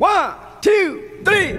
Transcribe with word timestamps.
One, 0.00 0.34
two, 0.62 1.20
three. 1.26 1.52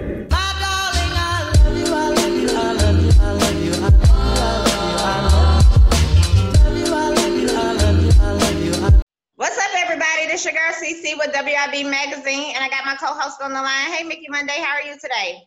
What's 9.36 9.58
up, 9.58 9.70
everybody? 9.78 10.26
This 10.26 10.44
your 10.44 10.54
girl 10.54 10.72
CC 10.72 11.16
with 11.16 11.32
WIB 11.32 11.88
Magazine, 11.88 12.52
and 12.56 12.64
I 12.64 12.68
got 12.68 12.84
my 12.84 12.96
co-host 12.96 13.40
on 13.40 13.52
the 13.52 13.62
line. 13.62 13.92
Hey, 13.92 14.02
Mickey 14.02 14.26
Monday, 14.28 14.58
how 14.58 14.74
are 14.74 14.82
you 14.82 14.94
today? 15.00 15.38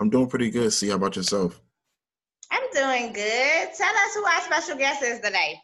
I'm 0.00 0.10
doing 0.10 0.26
pretty 0.26 0.50
good. 0.50 0.72
See, 0.72 0.88
how 0.88 0.96
about 0.96 1.14
yourself? 1.14 1.62
I'm 2.50 2.68
doing 2.72 3.12
good. 3.12 3.68
Tell 3.78 3.94
us 3.94 4.14
who 4.16 4.24
our 4.24 4.40
special 4.40 4.76
guest 4.76 5.04
is 5.04 5.20
today. 5.20 5.60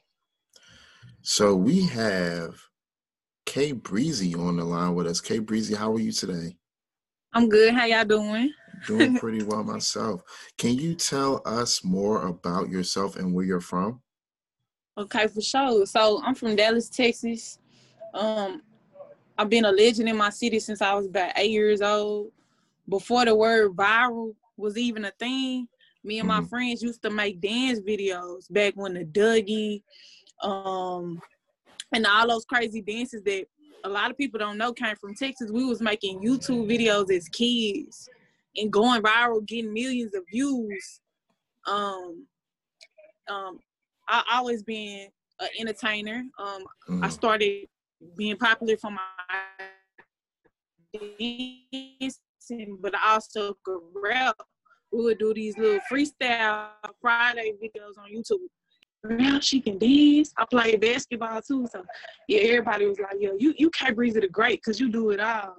So 1.23 1.57
we 1.57 1.87
have 1.87 2.63
K 3.45 3.73
Breezy 3.73 4.37
on 4.37 4.59
the 4.59 4.65
line 4.65 4.95
with 4.95 5.09
us. 5.09 5.21
K 5.21 5.41
Breezy, 5.41 5.75
how 5.75 5.93
are 5.95 5.99
you 5.99 6.13
today? 6.13 6.59
I'm 7.33 7.49
good. 7.49 7.75
How 7.75 7.85
y'all 7.85 8.05
doing? 8.05 8.53
Doing 8.87 9.15
pretty 9.19 9.43
well 9.43 9.63
myself. 9.63 10.23
Can 10.59 10.75
you 10.75 10.95
tell 10.95 11.43
us 11.45 11.85
more 11.85 12.27
about 12.27 12.69
yourself 12.69 13.17
and 13.17 13.33
where 13.35 13.45
you're 13.45 13.61
from? 13.61 14.01
Okay, 14.99 15.29
for 15.29 15.41
sure. 15.41 15.87
So 15.87 16.21
I'm 16.25 16.35
from 16.35 16.57
Dallas, 16.57 16.89
Texas. 16.89 17.59
Um, 18.13 18.63
I've 19.39 19.49
been 19.49 19.65
a 19.65 19.71
legend 19.73 20.09
in 20.09 20.17
my 20.17 20.31
city 20.31 20.59
since 20.59 20.83
I 20.83 20.93
was 20.95 21.07
about 21.07 21.33
eight 21.37 21.51
years 21.51 21.81
old. 21.81 22.33
Before 22.89 23.25
the 23.25 23.35
word 23.35 23.77
viral 23.77 24.35
was 24.57 24.77
even 24.77 25.05
a 25.05 25.13
thing, 25.13 25.69
me 26.03 26.19
and 26.19 26.29
my 26.29 26.41
Mhm. 26.41 26.49
friends 26.49 26.83
used 26.83 27.03
to 27.03 27.11
make 27.11 27.41
dance 27.41 27.79
videos 27.81 28.51
back 28.51 28.75
when 28.75 28.95
the 28.95 29.05
Dougie, 29.05 29.83
um, 30.43 31.23
and 31.93 32.07
all 32.07 32.27
those 32.29 32.45
crazy 32.45 32.81
dances 32.83 33.23
that 33.23 33.47
a 33.85 33.89
lot 33.89 34.11
of 34.11 34.17
people 34.17 34.39
don't 34.39 34.59
know 34.59 34.73
came 34.73 34.97
from 34.97 35.15
Texas. 35.15 35.51
We 35.51 35.65
was 35.65 35.81
making 35.81 36.21
YouTube 36.21 36.67
videos 36.69 37.11
as 37.13 37.29
kids 37.29 38.09
and 38.57 38.73
going 38.73 39.03
viral, 39.03 39.45
getting 39.47 39.73
millions 39.73 40.15
of 40.15 40.23
views. 40.31 41.01
Um, 41.67 42.27
um, 43.29 43.59
I 44.09 44.23
always 44.33 44.63
been 44.63 45.09
an 45.39 45.49
entertainer. 45.59 46.25
Um, 46.39 46.65
I 46.89 46.93
Mhm. 47.09 47.13
started 47.13 47.69
being 48.17 48.37
popular 48.37 48.77
for 48.77 48.91
my 48.91 49.01
dancing, 52.03 52.77
but 52.81 52.95
I 52.95 53.13
also 53.15 53.57
could 53.65 53.81
rap. 53.95 54.37
We 54.93 55.05
would 55.05 55.19
do 55.19 55.33
these 55.33 55.57
little 55.57 55.81
freestyle 55.91 56.71
Friday 57.01 57.53
videos 57.63 57.97
on 57.99 58.11
YouTube. 58.11 58.49
Now 59.03 59.41
she 59.41 59.61
can 59.61 59.79
dance. 59.79 60.33
I 60.37 60.45
play 60.45 60.77
basketball 60.77 61.41
too. 61.41 61.67
So 61.73 61.85
yeah, 62.29 62.41
everybody 62.41 62.87
was 62.87 62.99
like, 62.99 63.17
"Yo, 63.19 63.35
you 63.39 63.55
you 63.57 63.71
can't 63.71 63.97
breeze 63.97 64.17
it 64.17 64.25
a 64.25 64.29
great 64.29 64.61
because 64.61 64.79
you 64.79 64.91
do 64.91 65.11
it 65.11 65.21
all." 65.21 65.57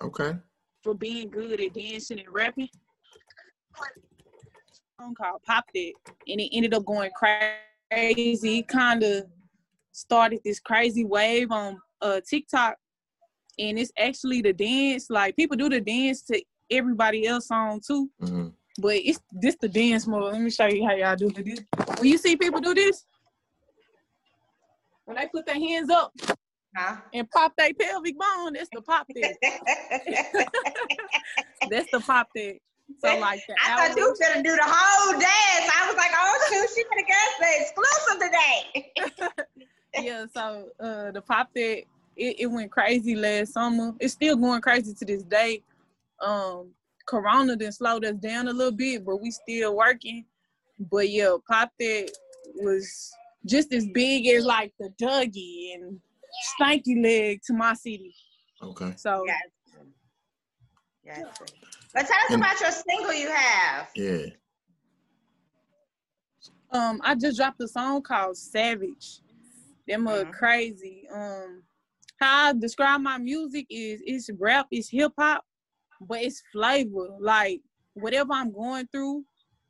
Okay. 0.00 0.36
For 0.82 0.94
being 0.94 1.28
good 1.28 1.60
at 1.60 1.74
dancing 1.74 2.18
and 2.18 2.28
rapping. 2.30 2.68
Phone 4.98 5.14
call 5.14 5.40
popped 5.44 5.72
it 5.74 5.94
and 6.28 6.40
it 6.40 6.50
ended 6.52 6.72
up 6.72 6.84
going 6.86 7.10
crazy. 7.90 8.62
Kind 8.62 9.02
of 9.02 9.26
started 9.92 10.40
this 10.44 10.60
crazy 10.60 11.04
wave 11.04 11.50
on 11.52 11.78
uh 12.00 12.20
TikTok, 12.26 12.76
and 13.58 13.78
it's 13.78 13.92
actually 13.98 14.40
the 14.40 14.52
dance. 14.54 15.10
Like 15.10 15.36
people 15.36 15.58
do 15.58 15.68
the 15.68 15.80
dance 15.80 16.22
to 16.22 16.42
everybody 16.70 17.26
else 17.26 17.48
song 17.48 17.82
too, 17.86 18.08
hmm 18.18 18.48
but 18.78 18.96
it's 18.96 19.20
this 19.32 19.56
the 19.60 19.68
dance 19.68 20.06
move. 20.06 20.32
Let 20.32 20.40
me 20.40 20.50
show 20.50 20.66
you 20.66 20.86
how 20.86 20.94
y'all 20.94 21.16
do 21.16 21.30
this. 21.30 21.60
When 21.98 22.08
you 22.08 22.18
see 22.18 22.36
people 22.36 22.60
do 22.60 22.74
this, 22.74 23.04
when 25.04 25.16
they 25.16 25.28
put 25.28 25.46
their 25.46 25.54
hands 25.54 25.90
up 25.90 26.12
Huh? 26.76 26.96
and 27.12 27.30
pop 27.30 27.52
their 27.56 27.72
pelvic 27.72 28.16
bone, 28.18 28.54
that's 28.54 28.68
the 28.72 28.82
pop 28.82 29.06
that. 29.14 29.36
that's 31.70 31.88
the 31.92 32.00
pop 32.00 32.26
that. 32.34 32.58
So 32.98 33.16
like 33.18 33.40
the 33.48 33.54
I 33.64 33.76
thought 33.76 33.96
you 33.96 34.14
gonna 34.20 34.42
do 34.42 34.56
the 34.56 34.64
whole 34.64 35.12
dance. 35.12 35.70
I 35.74 35.86
was 35.86 35.96
like, 35.96 36.10
oh 36.14 36.46
shoot, 36.50 36.68
she 36.74 36.82
gonna 36.84 37.06
get 37.06 37.32
the 37.40 37.46
exclusive 37.60 38.20
today. 38.20 38.92
yeah. 40.02 40.26
So 40.34 40.68
uh, 40.80 41.12
the 41.12 41.22
pop 41.22 41.50
that 41.54 41.84
it, 42.16 42.40
it 42.40 42.46
went 42.46 42.70
crazy 42.70 43.14
last 43.14 43.52
summer. 43.52 43.92
It's 44.00 44.14
still 44.14 44.36
going 44.36 44.60
crazy 44.60 44.94
to 44.94 45.04
this 45.04 45.22
day. 45.22 45.62
Um, 46.20 46.70
Corona 47.06 47.56
then 47.56 47.72
slowed 47.72 48.04
us 48.04 48.14
down 48.16 48.48
a 48.48 48.52
little 48.52 48.72
bit, 48.72 49.04
but 49.04 49.20
we 49.20 49.30
still 49.30 49.76
working. 49.76 50.24
But 50.90 51.08
yeah, 51.10 51.36
pop 51.48 51.70
that 51.78 52.10
was 52.56 53.12
just 53.46 53.72
as 53.72 53.86
big 53.92 54.26
as 54.28 54.44
like 54.44 54.72
the 54.78 54.90
Dougie 55.00 55.74
and 55.74 56.00
Stanky 56.60 57.02
Leg 57.02 57.40
to 57.46 57.52
my 57.54 57.74
city. 57.74 58.14
Okay. 58.62 58.92
So 58.96 59.24
Yes. 59.26 59.40
Yes. 61.04 61.26
But 61.92 62.06
tell 62.06 62.16
us 62.16 62.30
And- 62.30 62.40
about 62.42 62.60
your 62.60 62.70
single 62.70 63.12
you 63.12 63.30
have. 63.30 63.90
Yeah. 63.94 64.26
um, 66.70 67.00
I 67.04 67.14
just 67.14 67.36
dropped 67.36 67.60
a 67.60 67.68
song 67.68 68.02
called 68.02 68.36
Savage. 68.36 69.20
Them 69.86 70.08
are 70.08 70.24
Mhm. 70.24 70.32
crazy. 70.32 71.06
Um, 71.08 71.62
how 72.18 72.48
I 72.48 72.52
describe 72.54 73.00
my 73.00 73.18
music 73.18 73.66
is 73.70 74.02
it's 74.04 74.28
rap, 74.38 74.66
it's 74.70 74.88
hip 74.88 75.12
hop, 75.18 75.44
but 76.08 76.22
it's 76.22 76.42
flavor. 76.52 77.08
Like 77.20 77.60
whatever 77.94 78.32
I'm 78.32 78.52
going 78.52 78.86
through 78.88 79.24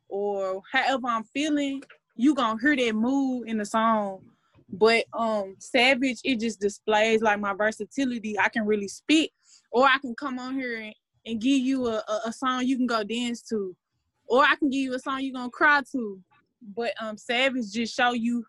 or 0.09 0.61
however 0.71 1.07
I'm 1.07 1.23
feeling, 1.23 1.81
you 2.15 2.35
gonna 2.35 2.59
hear 2.61 2.75
that 2.75 2.95
mood 2.95 3.47
in 3.47 3.57
the 3.57 3.65
song. 3.65 4.21
But 4.69 5.05
um, 5.13 5.55
Savage, 5.59 6.19
it 6.23 6.39
just 6.39 6.59
displays 6.59 7.21
like 7.21 7.39
my 7.39 7.53
versatility. 7.53 8.37
I 8.39 8.49
can 8.49 8.65
really 8.65 8.87
spit, 8.87 9.29
or 9.71 9.85
I 9.85 9.97
can 9.99 10.15
come 10.15 10.39
on 10.39 10.55
here 10.55 10.77
and, 10.79 10.93
and 11.25 11.41
give 11.41 11.61
you 11.61 11.87
a, 11.87 12.03
a, 12.07 12.21
a 12.27 12.33
song 12.33 12.65
you 12.65 12.77
can 12.77 12.87
go 12.87 13.03
dance 13.03 13.41
to, 13.49 13.75
or 14.27 14.43
I 14.43 14.55
can 14.55 14.69
give 14.69 14.81
you 14.81 14.95
a 14.95 14.99
song 14.99 15.21
you 15.21 15.33
gonna 15.33 15.49
cry 15.49 15.81
to. 15.91 16.19
But 16.75 16.93
um, 16.99 17.17
Savage 17.17 17.71
just 17.71 17.95
show 17.95 18.13
you 18.13 18.45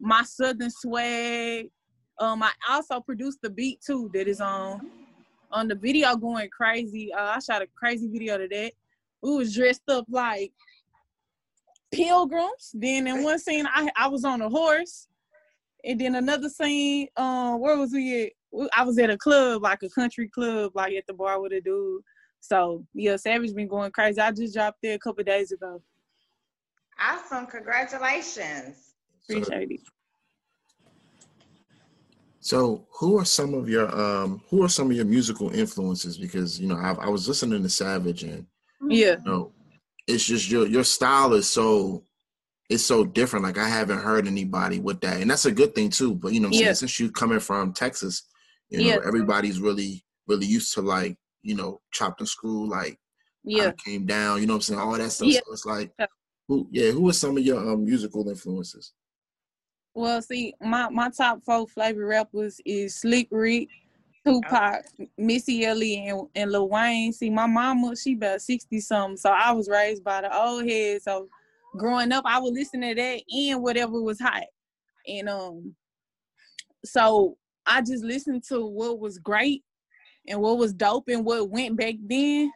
my 0.00 0.22
southern 0.24 0.70
swag. 0.70 1.70
Um, 2.18 2.42
I 2.42 2.50
also 2.68 3.00
produced 3.00 3.38
the 3.42 3.50
beat 3.50 3.80
too 3.80 4.10
that 4.12 4.28
is 4.28 4.40
on 4.40 4.88
on 5.54 5.68
the 5.68 5.74
video 5.74 6.14
going 6.16 6.50
crazy. 6.50 7.12
Uh, 7.12 7.36
I 7.36 7.38
shot 7.38 7.62
a 7.62 7.66
crazy 7.74 8.08
video 8.08 8.36
to 8.36 8.48
that. 8.48 8.72
We 9.22 9.36
was 9.36 9.54
dressed 9.54 9.88
up 9.88 10.04
like 10.10 10.52
pilgrims. 11.92 12.72
Then 12.74 13.06
in 13.06 13.22
one 13.22 13.38
scene, 13.38 13.66
I 13.72 13.88
I 13.96 14.08
was 14.08 14.24
on 14.24 14.42
a 14.42 14.48
horse, 14.48 15.08
and 15.84 15.98
then 15.98 16.16
another 16.16 16.50
scene, 16.50 17.08
um, 17.16 17.60
where 17.60 17.78
was 17.78 17.92
we 17.92 18.24
at? 18.24 18.32
I 18.76 18.84
was 18.84 18.98
at 18.98 19.10
a 19.10 19.16
club, 19.16 19.62
like 19.62 19.82
a 19.82 19.88
country 19.88 20.28
club, 20.28 20.72
like 20.74 20.94
at 20.94 21.06
the 21.06 21.14
bar 21.14 21.40
with 21.40 21.52
a 21.52 21.60
dude. 21.60 22.02
So 22.40 22.84
yeah, 22.92 23.16
Savage 23.16 23.54
been 23.54 23.68
going 23.68 23.92
crazy. 23.92 24.20
I 24.20 24.30
just 24.32 24.54
dropped 24.54 24.78
there 24.82 24.96
a 24.96 24.98
couple 24.98 25.24
days 25.24 25.52
ago. 25.52 25.80
Awesome. 27.00 27.46
Congratulations. 27.46 28.94
So, 29.28 29.38
Appreciate 29.38 29.70
it. 29.70 29.80
So 32.44 32.86
who 32.98 33.18
are 33.18 33.24
some 33.24 33.54
of 33.54 33.70
your 33.70 33.88
um 33.98 34.42
who 34.50 34.62
are 34.62 34.68
some 34.68 34.90
of 34.90 34.96
your 34.96 35.06
musical 35.06 35.48
influences? 35.50 36.18
Because 36.18 36.60
you 36.60 36.68
know 36.68 36.76
I, 36.76 36.92
I 37.06 37.08
was 37.08 37.26
listening 37.26 37.62
to 37.62 37.70
Savage 37.70 38.22
and 38.22 38.46
Yeah. 38.86 39.16
you 39.18 39.24
know 39.24 39.52
it's 40.06 40.24
just 40.26 40.50
your 40.50 40.66
your 40.66 40.84
style 40.84 41.32
is 41.32 41.48
so 41.48 42.04
it's 42.68 42.84
so 42.84 43.02
different. 43.04 43.46
Like 43.46 43.56
I 43.56 43.66
haven't 43.68 44.00
heard 44.00 44.26
anybody 44.26 44.78
with 44.78 45.00
that, 45.00 45.20
and 45.22 45.30
that's 45.30 45.46
a 45.46 45.52
good 45.52 45.74
thing 45.74 45.88
too. 45.88 46.14
But 46.14 46.34
you 46.34 46.40
know, 46.40 46.48
what 46.48 46.56
I'm 46.56 46.58
saying 46.58 46.66
Yeah. 46.66 46.72
since 46.74 47.00
you're 47.00 47.10
coming 47.10 47.40
from 47.40 47.72
Texas, 47.72 48.24
you 48.68 48.78
know 48.78 48.84
Yeah. 48.88 48.98
everybody's 49.06 49.58
really 49.58 50.04
really 50.26 50.46
used 50.46 50.74
to 50.74 50.82
like 50.82 51.16
you 51.42 51.54
know 51.54 51.80
chopped 51.92 52.20
and 52.20 52.28
screw 52.28 52.68
like 52.68 52.98
Yeah. 53.42 53.72
came 53.82 54.04
down. 54.04 54.42
You 54.42 54.46
know 54.46 54.52
what 54.52 54.68
I'm 54.68 54.76
saying? 54.76 54.80
All 54.80 54.98
that 54.98 55.12
stuff. 55.12 55.28
Yeah. 55.28 55.40
So 55.46 55.52
it's 55.54 55.64
like 55.64 55.92
who 56.48 56.68
yeah 56.70 56.90
who 56.90 57.08
are 57.08 57.14
some 57.14 57.38
of 57.38 57.42
your 57.42 57.58
um 57.58 57.86
musical 57.86 58.28
influences? 58.28 58.92
Well, 59.94 60.20
see, 60.22 60.54
my, 60.60 60.88
my 60.88 61.08
top 61.10 61.42
four 61.44 61.68
flavor 61.68 62.04
rappers 62.04 62.60
is 62.64 62.96
Slick 62.96 63.28
Rick, 63.30 63.68
Tupac, 64.26 64.84
Missy 65.16 65.64
Elliott, 65.64 66.08
and, 66.08 66.28
and 66.34 66.52
Lil 66.52 66.68
Wayne. 66.68 67.12
See, 67.12 67.30
my 67.30 67.46
mama, 67.46 67.94
she 67.94 68.14
about 68.14 68.40
60 68.40 68.80
something, 68.80 69.16
so 69.16 69.30
I 69.30 69.52
was 69.52 69.68
raised 69.68 70.02
by 70.02 70.22
the 70.22 70.36
old 70.36 70.68
heads. 70.68 71.04
So 71.04 71.28
growing 71.76 72.10
up, 72.10 72.24
I 72.26 72.40
would 72.40 72.54
listen 72.54 72.80
to 72.80 72.94
that 72.94 73.20
and 73.32 73.62
whatever 73.62 74.00
was 74.00 74.20
hot. 74.20 74.44
And 75.06 75.28
um, 75.28 75.76
so 76.84 77.36
I 77.64 77.80
just 77.80 78.02
listened 78.02 78.42
to 78.48 78.66
what 78.66 78.98
was 78.98 79.18
great 79.18 79.62
and 80.26 80.40
what 80.40 80.58
was 80.58 80.72
dope 80.72 81.08
and 81.08 81.24
what 81.24 81.50
went 81.50 81.76
back 81.76 81.94
then. 82.04 82.50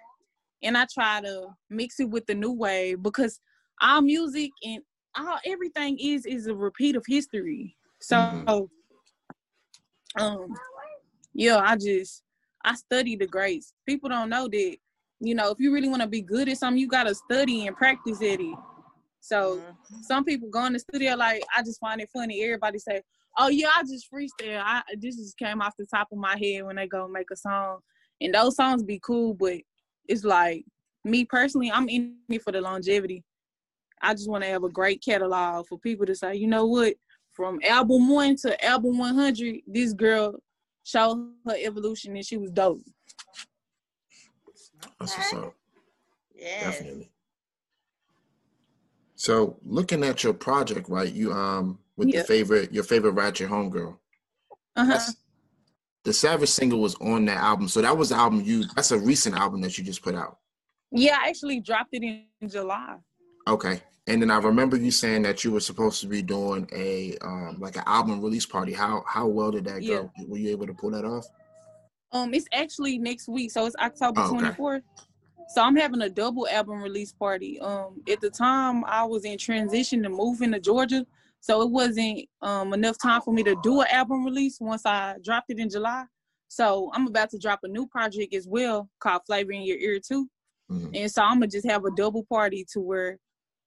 And 0.62 0.76
I 0.76 0.86
try 0.92 1.20
to 1.20 1.48
mix 1.70 2.00
it 2.00 2.10
with 2.10 2.26
the 2.26 2.34
new 2.34 2.52
wave 2.52 3.00
because 3.00 3.40
our 3.80 4.02
music 4.02 4.50
and 4.64 4.82
all 5.16 5.38
everything 5.44 5.98
is 5.98 6.26
is 6.26 6.46
a 6.46 6.54
repeat 6.54 6.96
of 6.96 7.04
history. 7.06 7.76
So 8.00 8.16
Mhm. 8.16 8.68
um 10.18 10.54
yeah, 11.34 11.58
I 11.58 11.76
just 11.76 12.22
I 12.64 12.74
study 12.74 13.16
the 13.16 13.26
greats. 13.26 13.72
People 13.86 14.08
don't 14.08 14.28
know 14.28 14.48
that, 14.48 14.76
you 15.20 15.34
know, 15.34 15.50
if 15.50 15.60
you 15.60 15.72
really 15.72 15.88
want 15.88 16.02
to 16.02 16.08
be 16.08 16.20
good 16.22 16.48
at 16.48 16.58
something, 16.58 16.80
you 16.80 16.88
gotta 16.88 17.14
study 17.14 17.66
and 17.66 17.76
practice 17.76 18.20
at 18.22 18.40
it. 18.40 18.58
So 19.20 19.58
Mhm. 19.60 20.04
some 20.04 20.24
people 20.24 20.48
go 20.48 20.64
in 20.66 20.72
the 20.72 20.78
studio 20.78 21.14
like 21.14 21.42
I 21.56 21.62
just 21.62 21.80
find 21.80 22.00
it 22.00 22.10
funny. 22.12 22.42
Everybody 22.42 22.78
say, 22.78 23.02
"Oh 23.38 23.48
yeah, 23.48 23.70
I 23.74 23.82
just 23.82 24.10
freestyle. 24.10 24.62
I 24.64 24.82
this 24.98 25.16
just 25.16 25.36
came 25.38 25.60
off 25.62 25.76
the 25.78 25.86
top 25.86 26.08
of 26.12 26.18
my 26.18 26.36
head 26.36 26.64
when 26.64 26.76
they 26.76 26.86
go 26.86 27.06
make 27.08 27.30
a 27.30 27.36
song." 27.36 27.80
And 28.20 28.34
those 28.34 28.56
songs 28.56 28.82
be 28.82 28.98
cool, 29.00 29.34
but 29.34 29.58
it's 30.08 30.24
like 30.24 30.64
me 31.04 31.24
personally, 31.24 31.70
I'm 31.70 31.88
in 31.88 32.18
it 32.28 32.42
for 32.42 32.52
the 32.52 32.60
longevity. 32.60 33.24
I 34.02 34.14
just 34.14 34.28
want 34.28 34.44
to 34.44 34.50
have 34.50 34.64
a 34.64 34.68
great 34.68 35.02
catalog 35.02 35.66
for 35.66 35.78
people 35.78 36.06
to 36.06 36.14
say, 36.14 36.34
you 36.36 36.46
know 36.46 36.66
what, 36.66 36.94
from 37.32 37.60
album 37.64 38.08
one 38.08 38.36
to 38.36 38.64
album 38.64 38.98
100, 38.98 39.60
this 39.66 39.92
girl 39.92 40.34
showed 40.84 41.32
her 41.46 41.54
evolution 41.56 42.16
and 42.16 42.24
she 42.24 42.36
was 42.36 42.50
dope. 42.50 42.80
That's 44.98 45.16
what's 45.16 45.32
up. 45.32 45.54
Yes. 46.34 46.62
Definitely. 46.64 47.10
So 49.16 49.56
looking 49.64 50.04
at 50.04 50.22
your 50.22 50.32
project, 50.34 50.88
right? 50.88 51.12
You 51.12 51.32
um 51.32 51.78
with 51.96 52.08
Yeah. 52.08 52.20
the 52.20 52.26
favorite 52.26 52.72
your 52.72 52.84
favorite 52.84 53.12
ratchet 53.12 53.50
homegirl. 53.50 53.96
Uh-huh. 54.76 54.98
The 56.04 56.12
Savage 56.12 56.48
single 56.48 56.80
was 56.80 56.94
on 56.96 57.24
that 57.24 57.38
album. 57.38 57.68
So 57.68 57.82
that 57.82 57.96
was 57.96 58.10
the 58.10 58.14
album 58.14 58.42
you 58.44 58.64
that's 58.76 58.92
a 58.92 58.98
recent 58.98 59.36
album 59.36 59.60
that 59.62 59.76
you 59.76 59.84
just 59.84 60.02
put 60.02 60.14
out. 60.14 60.38
Yeah, 60.90 61.18
I 61.20 61.28
actually 61.28 61.60
dropped 61.60 61.90
it 61.92 62.02
in 62.02 62.48
July. 62.48 62.96
Okay. 63.48 63.80
And 64.06 64.22
then 64.22 64.30
I 64.30 64.38
remember 64.38 64.76
you 64.76 64.90
saying 64.90 65.22
that 65.22 65.44
you 65.44 65.52
were 65.52 65.60
supposed 65.60 66.00
to 66.00 66.06
be 66.06 66.22
doing 66.22 66.68
a 66.72 67.16
um 67.20 67.56
like 67.58 67.76
an 67.76 67.82
album 67.86 68.22
release 68.22 68.46
party. 68.46 68.72
How 68.72 69.04
how 69.06 69.26
well 69.26 69.50
did 69.50 69.64
that 69.64 69.86
go? 69.86 70.10
Were 70.26 70.38
you 70.38 70.50
able 70.50 70.66
to 70.66 70.74
pull 70.74 70.90
that 70.92 71.04
off? 71.04 71.26
Um, 72.10 72.32
it's 72.32 72.46
actually 72.52 72.98
next 72.98 73.28
week, 73.28 73.50
so 73.50 73.66
it's 73.66 73.76
October 73.76 74.20
Oh, 74.22 74.24
okay. 74.28 74.38
twenty 74.38 74.54
fourth. 74.54 74.82
So 75.54 75.62
I'm 75.62 75.76
having 75.76 76.00
a 76.02 76.08
double 76.08 76.46
album 76.48 76.82
release 76.82 77.12
party. 77.12 77.58
Um, 77.60 78.02
at 78.10 78.20
the 78.20 78.30
time 78.30 78.84
I 78.86 79.04
was 79.04 79.24
in 79.24 79.36
transition 79.38 80.02
to 80.02 80.08
moving 80.08 80.52
to 80.52 80.60
Georgia, 80.60 81.06
so 81.40 81.60
it 81.62 81.70
wasn't 81.70 82.20
um 82.40 82.72
enough 82.72 82.96
time 82.98 83.20
for 83.20 83.34
me 83.34 83.42
to 83.42 83.56
do 83.62 83.80
an 83.82 83.88
album 83.90 84.24
release 84.24 84.58
once 84.58 84.86
I 84.86 85.16
dropped 85.22 85.50
it 85.50 85.58
in 85.58 85.68
July. 85.68 86.04
So 86.48 86.90
I'm 86.94 87.06
about 87.06 87.28
to 87.30 87.38
drop 87.38 87.60
a 87.62 87.68
new 87.68 87.86
project 87.86 88.32
as 88.32 88.46
well 88.48 88.88
called 89.00 89.22
Flavor 89.26 89.52
in 89.52 89.62
Your 89.62 89.76
Ear 89.76 90.00
too. 90.00 90.30
Mhm. 90.70 90.90
And 90.94 91.12
so 91.12 91.22
I'm 91.22 91.34
gonna 91.40 91.46
just 91.48 91.68
have 91.68 91.84
a 91.84 91.90
double 91.94 92.24
party 92.24 92.64
to 92.72 92.80
where 92.80 93.18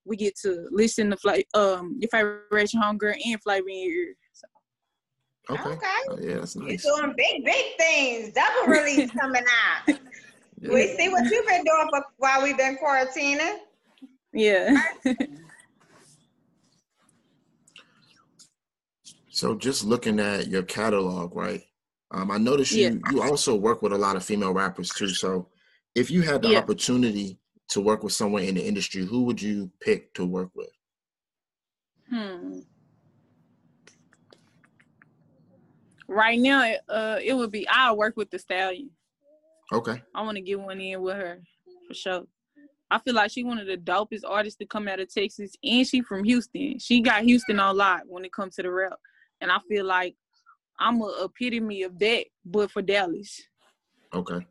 we 0.04 0.16
get 0.16 0.36
to 0.40 0.68
listen 0.70 1.10
to 1.10 1.16
fla- 1.16 1.38
um 1.54 1.96
your 2.00 2.08
favorite 2.08 2.42
Ratchet 2.50 2.80
Homegirl 2.80 3.16
and 3.24 3.42
Flavor 3.42 3.68
in 3.68 3.76
Your 3.76 3.92
Ear. 4.08 4.14
So, 4.32 4.46
Okay. 5.50 5.70
Okay. 5.70 5.86
Oh, 6.10 6.18
yeah, 6.20 6.34
that's 6.36 6.56
You're 6.56 6.68
nice. 6.68 6.82
doing 6.84 7.14
big, 7.16 7.44
big 7.44 7.76
things. 7.78 8.32
Double 8.34 8.68
release 8.72 9.10
coming 9.20 9.42
out. 9.44 9.96
Yeah. 10.60 10.72
We 10.72 10.96
see 10.96 11.08
what 11.08 11.24
you've 11.30 11.46
been 11.46 11.64
doing 11.64 11.88
for, 11.90 12.04
while 12.18 12.42
we've 12.42 12.56
been 12.56 12.76
quarantining. 12.82 13.58
yeah. 14.32 14.82
So 19.30 19.54
just 19.56 19.82
looking 19.84 20.20
at 20.20 20.48
your 20.48 20.62
catalog, 20.62 21.34
right? 21.34 21.62
Um, 22.10 22.30
I 22.30 22.36
noticed 22.38 22.72
you 22.72 22.82
Yeah. 22.82 23.10
you 23.10 23.22
also 23.22 23.54
work 23.56 23.80
with 23.82 23.92
a 23.92 23.98
lot 23.98 24.14
of 24.16 24.24
female 24.24 24.52
rappers 24.52 24.90
too. 24.90 25.08
So 25.08 25.48
if 25.94 26.10
you 26.10 26.20
had 26.22 26.42
the 26.42 26.50
Yeah. 26.50 26.58
opportunity 26.58 27.38
to 27.72 27.80
work 27.80 28.02
with 28.02 28.12
someone 28.12 28.42
in 28.42 28.54
the 28.54 28.66
industry, 28.66 29.04
who 29.04 29.24
would 29.24 29.40
you 29.40 29.70
pick 29.80 30.12
to 30.14 30.24
work 30.24 30.50
with? 30.54 30.70
Hmm. 32.10 32.60
Right 36.06 36.38
now, 36.38 36.64
it, 36.64 36.80
uh, 36.88 37.18
it 37.22 37.32
would 37.32 37.50
be 37.50 37.66
I'll 37.68 37.96
work 37.96 38.16
with 38.16 38.30
the 38.30 38.38
stallion. 38.38 38.90
Okay. 39.72 40.02
I 40.14 40.22
want 40.22 40.36
to 40.36 40.42
get 40.42 40.60
one 40.60 40.80
in 40.80 41.00
with 41.00 41.16
her 41.16 41.40
for 41.88 41.94
sure. 41.94 42.24
I 42.90 42.98
feel 42.98 43.14
like 43.14 43.30
she 43.30 43.42
one 43.42 43.58
of 43.58 43.66
the 43.66 43.78
dopest 43.78 44.20
artists 44.28 44.58
to 44.58 44.66
come 44.66 44.86
out 44.86 45.00
of 45.00 45.12
Texas, 45.12 45.52
and 45.64 45.86
she 45.86 46.02
from 46.02 46.24
Houston. 46.24 46.78
She 46.78 47.00
got 47.00 47.22
Houston 47.22 47.58
on 47.58 47.78
lock 47.78 48.02
when 48.06 48.26
it 48.26 48.32
comes 48.34 48.56
to 48.56 48.62
the 48.62 48.70
rap, 48.70 48.98
and 49.40 49.50
I 49.50 49.58
feel 49.66 49.86
like 49.86 50.14
I'm 50.78 51.00
a 51.00 51.24
epitome 51.24 51.84
of 51.84 51.98
that, 52.00 52.26
but 52.44 52.70
for 52.70 52.82
Dallas. 52.82 53.40
Okay. 54.12 54.46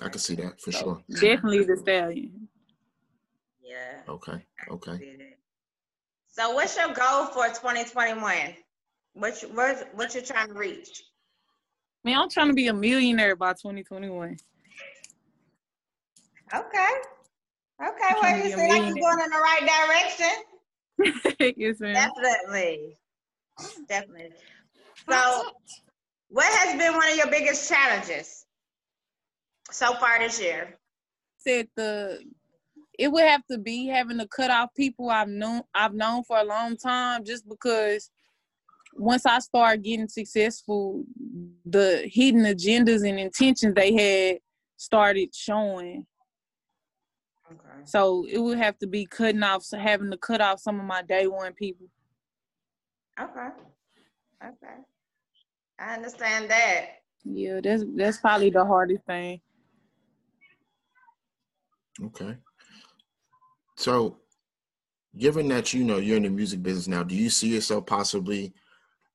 I 0.00 0.08
can 0.08 0.18
see 0.18 0.34
that 0.36 0.60
for 0.60 0.72
So 0.72 0.78
sure. 0.78 1.20
definitely 1.20 1.64
the 1.64 1.76
stallion. 1.76 2.48
Yeah. 3.62 4.00
Okay. 4.08 4.44
Okay. 4.70 5.16
So 6.28 6.52
what's 6.52 6.76
your 6.76 6.88
goal 6.88 7.26
for 7.26 7.46
2021? 7.48 8.54
What 9.14 9.42
you, 9.42 9.48
what's, 9.48 9.82
what 9.94 10.14
you 10.14 10.22
trying 10.22 10.48
to 10.48 10.54
reach? 10.54 11.02
Man, 12.04 12.18
I'm 12.18 12.30
trying 12.30 12.48
to 12.48 12.54
be 12.54 12.68
a 12.68 12.72
millionaire 12.72 13.34
by 13.36 13.52
2021. 13.52 14.36
Okay. 16.54 16.88
Okay, 17.80 18.04
I'm 18.10 18.16
well, 18.20 18.36
you 18.36 18.42
to 18.42 18.48
be 18.48 18.52
a 18.52 18.56
seem 18.56 18.68
like 18.68 18.86
you're 18.86 18.94
going 18.94 19.24
in 19.24 19.30
the 19.30 19.38
right 19.42 19.64
direction. 20.98 21.54
yes, 21.56 21.80
ma'am. 21.80 21.94
Definitely. 21.94 22.96
Definitely. 23.88 24.32
So, 25.08 25.42
what 26.28 26.52
has 26.58 26.76
been 26.78 26.94
one 26.94 27.08
of 27.08 27.16
your 27.16 27.30
biggest 27.30 27.68
challenges 27.68 28.46
so 29.70 29.94
far 29.94 30.18
this 30.18 30.40
year? 30.40 30.78
said 31.38 31.68
the 31.76 32.20
it 32.98 33.12
would 33.12 33.24
have 33.24 33.46
to 33.48 33.58
be 33.58 33.86
having 33.86 34.18
to 34.18 34.26
cut 34.26 34.50
off 34.50 34.74
people 34.74 35.08
I've 35.08 35.28
known 35.28 35.62
I've 35.74 35.94
known 35.94 36.24
for 36.24 36.38
a 36.38 36.44
long 36.44 36.76
time 36.76 37.24
just 37.24 37.48
because 37.48 38.10
once 38.94 39.24
I 39.24 39.38
start 39.38 39.82
getting 39.82 40.08
successful, 40.08 41.04
the 41.64 42.08
hidden 42.12 42.42
agendas 42.42 43.08
and 43.08 43.18
intentions 43.18 43.74
they 43.74 43.92
had 43.92 44.38
started 44.76 45.32
showing. 45.32 46.06
Okay. 47.50 47.80
So 47.84 48.26
it 48.28 48.38
would 48.38 48.58
have 48.58 48.78
to 48.78 48.88
be 48.88 49.06
cutting 49.06 49.42
off 49.42 49.62
so 49.62 49.78
having 49.78 50.10
to 50.10 50.16
cut 50.16 50.40
off 50.40 50.60
some 50.60 50.80
of 50.80 50.86
my 50.86 51.02
day 51.02 51.28
one 51.28 51.52
people. 51.52 51.86
Okay. 53.20 53.48
Okay. 54.44 54.74
I 55.78 55.94
understand 55.94 56.50
that. 56.50 56.86
Yeah, 57.24 57.60
that's 57.62 57.84
that's 57.94 58.18
probably 58.18 58.50
the 58.50 58.64
hardest 58.64 59.04
thing. 59.04 59.40
Okay. 62.04 62.36
So, 63.76 64.18
given 65.16 65.48
that 65.48 65.72
you 65.72 65.84
know 65.84 65.98
you're 65.98 66.16
in 66.16 66.22
the 66.24 66.30
music 66.30 66.62
business 66.62 66.88
now, 66.88 67.02
do 67.02 67.14
you 67.14 67.30
see 67.30 67.48
yourself 67.54 67.86
possibly 67.86 68.52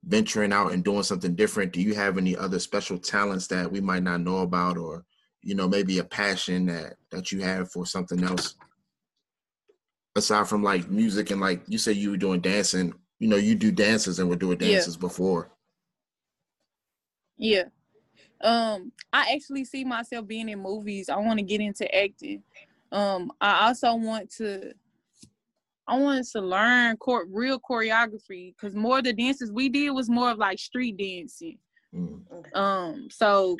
venturing 0.06 0.51
out 0.53 0.71
and 0.74 0.83
doing 0.83 1.03
something 1.03 1.35
different? 1.35 1.71
Do 1.71 1.81
you 1.81 1.94
have 1.95 2.18
any 2.18 2.35
other 2.35 2.59
special 2.59 2.97
talents 2.97 3.47
that 3.47 3.71
we 3.71 3.80
might 3.81 4.03
not 4.03 4.21
know 4.21 4.39
about, 4.39 4.77
or 4.77 5.06
you 5.41 5.56
know 5.56 5.68
maybe 5.68 6.00
a 6.00 6.03
passion 6.03 6.65
that 6.68 6.95
that 7.12 7.31
you 7.31 7.41
have 7.41 7.71
for 7.71 7.85
something 7.85 8.24
else 8.24 8.56
aside 10.15 10.47
from 10.47 10.62
like 10.62 10.89
music 10.89 11.31
and 11.31 11.41
like 11.41 11.63
you 11.68 11.77
said 11.77 11.95
you 11.95 12.12
were 12.12 12.18
doing 12.18 12.41
dancing? 12.41 12.94
You 13.19 13.30
know, 13.30 13.38
you 13.38 13.56
do 13.56 13.71
dances 13.71 14.19
and 14.19 14.30
were 14.30 14.35
doing 14.35 14.57
Yeah. 14.59 14.73
dances 14.73 14.97
before. 14.97 15.52
Yeah. 17.37 17.66
Um, 18.42 18.92
I 19.13 19.33
actually 19.33 19.63
see 19.63 19.85
myself 19.85 20.28
being 20.28 20.49
in 20.49 20.61
movies. 20.61 21.07
I 21.07 21.16
want 21.18 21.40
to 21.40 21.45
get 21.45 21.61
into 21.61 21.94
acting. 21.95 22.44
Um, 22.94 23.31
I 23.42 23.68
also 23.68 23.95
want 23.95 24.31
to 24.38 24.71
I 25.88 26.00
wanted 26.00 26.26
to 26.28 26.42
learn 26.42 26.95
chor- 26.97 27.26
real 27.30 27.59
choreography 27.59 28.54
because 28.56 28.73
more 28.76 29.00
of 29.00 29.04
the 29.04 29.12
dances 29.12 29.52
we 29.52 29.68
did 29.68 29.90
was 29.90 30.09
more 30.09 30.31
of 30.31 30.38
like 30.38 30.59
street 30.59 30.95
dancing. 30.97 31.57
Mm. 31.94 32.21
Um, 32.56 33.07
so 33.12 33.57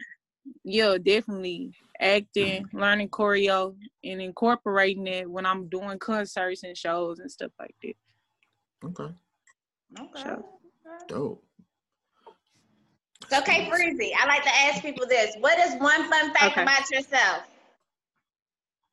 yeah, 0.64 0.98
definitely 1.04 1.74
acting, 2.00 2.66
learning 2.74 3.10
choreo, 3.10 3.76
and 4.04 4.22
incorporating 4.22 5.08
it 5.08 5.30
when 5.30 5.46
I'm 5.46 5.68
doing 5.68 6.00
concerts 6.00 6.64
and 6.64 6.78
shows 6.78 7.20
and 7.20 7.32
stuff 7.32 7.52
like 7.60 7.76
that. 7.82 7.96
Okay, 8.86 9.14
Okay. 10.00 10.22
Sure. 10.22 10.44
dope. 11.08 11.44
So, 13.30 13.42
K 13.42 13.70
Breezy, 13.70 14.14
I 14.20 14.28
like 14.28 14.44
to 14.44 14.50
ask 14.50 14.82
people 14.82 15.08
this. 15.08 15.36
What 15.40 15.58
is 15.58 15.76
one 15.80 16.10
fun 16.10 16.34
fact 16.34 16.54
Okay. 16.54 16.62
about 16.62 16.90
yourself? 16.92 17.44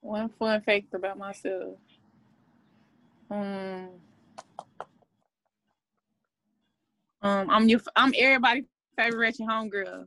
One 0.01 0.29
fun 0.39 0.61
fact 0.63 0.95
about 0.95 1.19
myself. 1.19 1.77
Um, 3.31 3.91
um, 7.23 7.51
I'm 7.51 7.69
your, 7.69 7.81
I'm 7.95 8.13
everybody's 8.17 8.65
favorite 8.97 9.19
Ratchet 9.19 9.47
homegirl. 9.47 10.07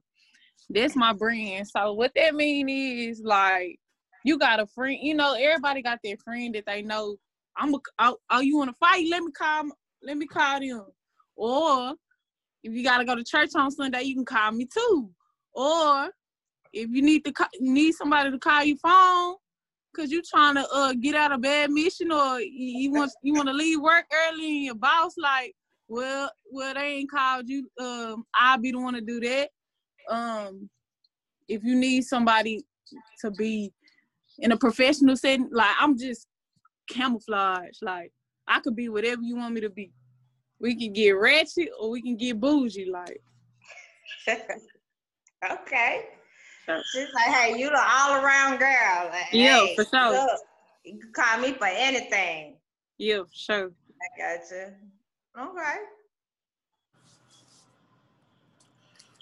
That's 0.70 0.96
my 0.96 1.14
brand. 1.14 1.68
So 1.68 1.94
what 1.94 2.12
that 2.16 2.36
mean 2.36 2.70
is 2.70 3.22
like, 3.24 3.80
you 4.26 4.38
got 4.38 4.60
a 4.60 4.68
friend. 4.68 4.98
You 5.02 5.14
know, 5.14 5.34
everybody 5.34 5.82
got 5.82 6.00
their 6.04 6.18
friend 6.18 6.56
that 6.56 6.66
they 6.66 6.82
know. 6.82 7.18
I'm 7.56 7.74
a. 7.74 7.78
Oh, 8.00 8.18
oh 8.32 8.40
you 8.40 8.58
want 8.58 8.72
to 8.72 8.76
fight? 8.78 9.06
Let 9.10 9.22
me 9.22 9.32
call. 9.32 9.70
Let 10.02 10.18
me 10.18 10.26
call 10.26 10.60
them. 10.60 10.86
Or 11.36 11.94
if 12.64 12.74
you 12.74 12.84
gotta 12.84 13.06
go 13.06 13.16
to 13.16 13.24
church 13.24 13.52
on 13.56 13.72
Sunday, 13.72 14.04
you 14.04 14.16
can 14.16 14.26
call 14.26 14.52
me 14.52 14.66
too. 14.66 15.10
Or 15.54 16.10
if 16.72 16.90
you 16.90 17.02
need 17.02 17.26
to 17.26 17.34
need 17.60 17.94
somebody 17.94 18.32
to 18.32 18.40
call 18.40 18.64
your 18.64 18.78
phone, 18.78 19.36
cause 19.96 20.12
you 20.12 20.22
trying 20.22 20.56
to 20.56 20.68
uh 20.74 20.94
get 20.94 21.16
out 21.16 21.32
of 21.32 21.42
bad 21.42 21.72
mission 21.72 22.12
or 22.12 22.40
you, 22.40 22.92
want 22.92 23.12
you 23.22 23.34
want 23.34 23.48
to 23.48 23.54
leave 23.54 23.80
work 23.80 24.06
early 24.28 24.58
and 24.58 24.66
your 24.66 24.76
boss 24.76 25.14
like 25.18 25.54
well 25.88 26.30
well 26.52 26.74
they 26.74 26.82
ain't 26.82 27.12
called 27.12 27.48
you 27.48 27.70
um 27.80 28.24
I'll 28.36 28.58
be 28.58 28.72
the 28.72 28.80
one 28.80 28.94
to 28.96 29.02
do 29.02 29.20
that 29.20 29.50
um 30.10 30.70
if 31.48 31.64
you 31.64 31.76
need 31.76 32.04
somebody 32.04 32.64
to 33.22 33.32
be 33.32 33.72
in 34.40 34.52
a 34.52 34.58
professional 34.58 35.16
setting 35.16 35.50
like 35.52 35.76
I'm 35.80 35.98
just 35.98 36.28
camouflage 36.90 37.78
like 37.82 38.12
I 38.48 38.60
could 38.60 38.76
be 38.76 38.90
whatever 38.90 39.22
you 39.22 39.38
want 39.38 39.54
me 39.54 39.62
to 39.62 39.70
be. 39.70 39.92
We 40.60 40.76
can 40.76 40.94
get 40.94 41.12
ratchet 41.12 41.70
or 41.80 41.90
we 41.90 42.02
can 42.02 42.16
get 42.16 42.40
bougie, 42.40 42.90
like. 42.90 43.22
okay. 45.52 46.06
She's 46.66 47.08
like, 47.14 47.36
hey, 47.36 47.58
you 47.58 47.70
the 47.70 47.82
all 47.82 48.24
around 48.24 48.58
girl. 48.58 49.10
Like, 49.10 49.26
yeah, 49.32 49.60
hey, 49.60 49.76
for 49.76 49.86
sure. 49.86 50.12
Look, 50.12 50.40
you 50.86 51.00
can 51.00 51.12
call 51.14 51.40
me 51.40 51.54
for 51.54 51.68
anything. 51.68 52.58
Yeah, 52.98 53.20
for 53.20 53.34
sure. 53.34 53.72
I 54.02 54.38
got 54.38 54.40
you. 54.52 55.50
Okay. 55.50 55.76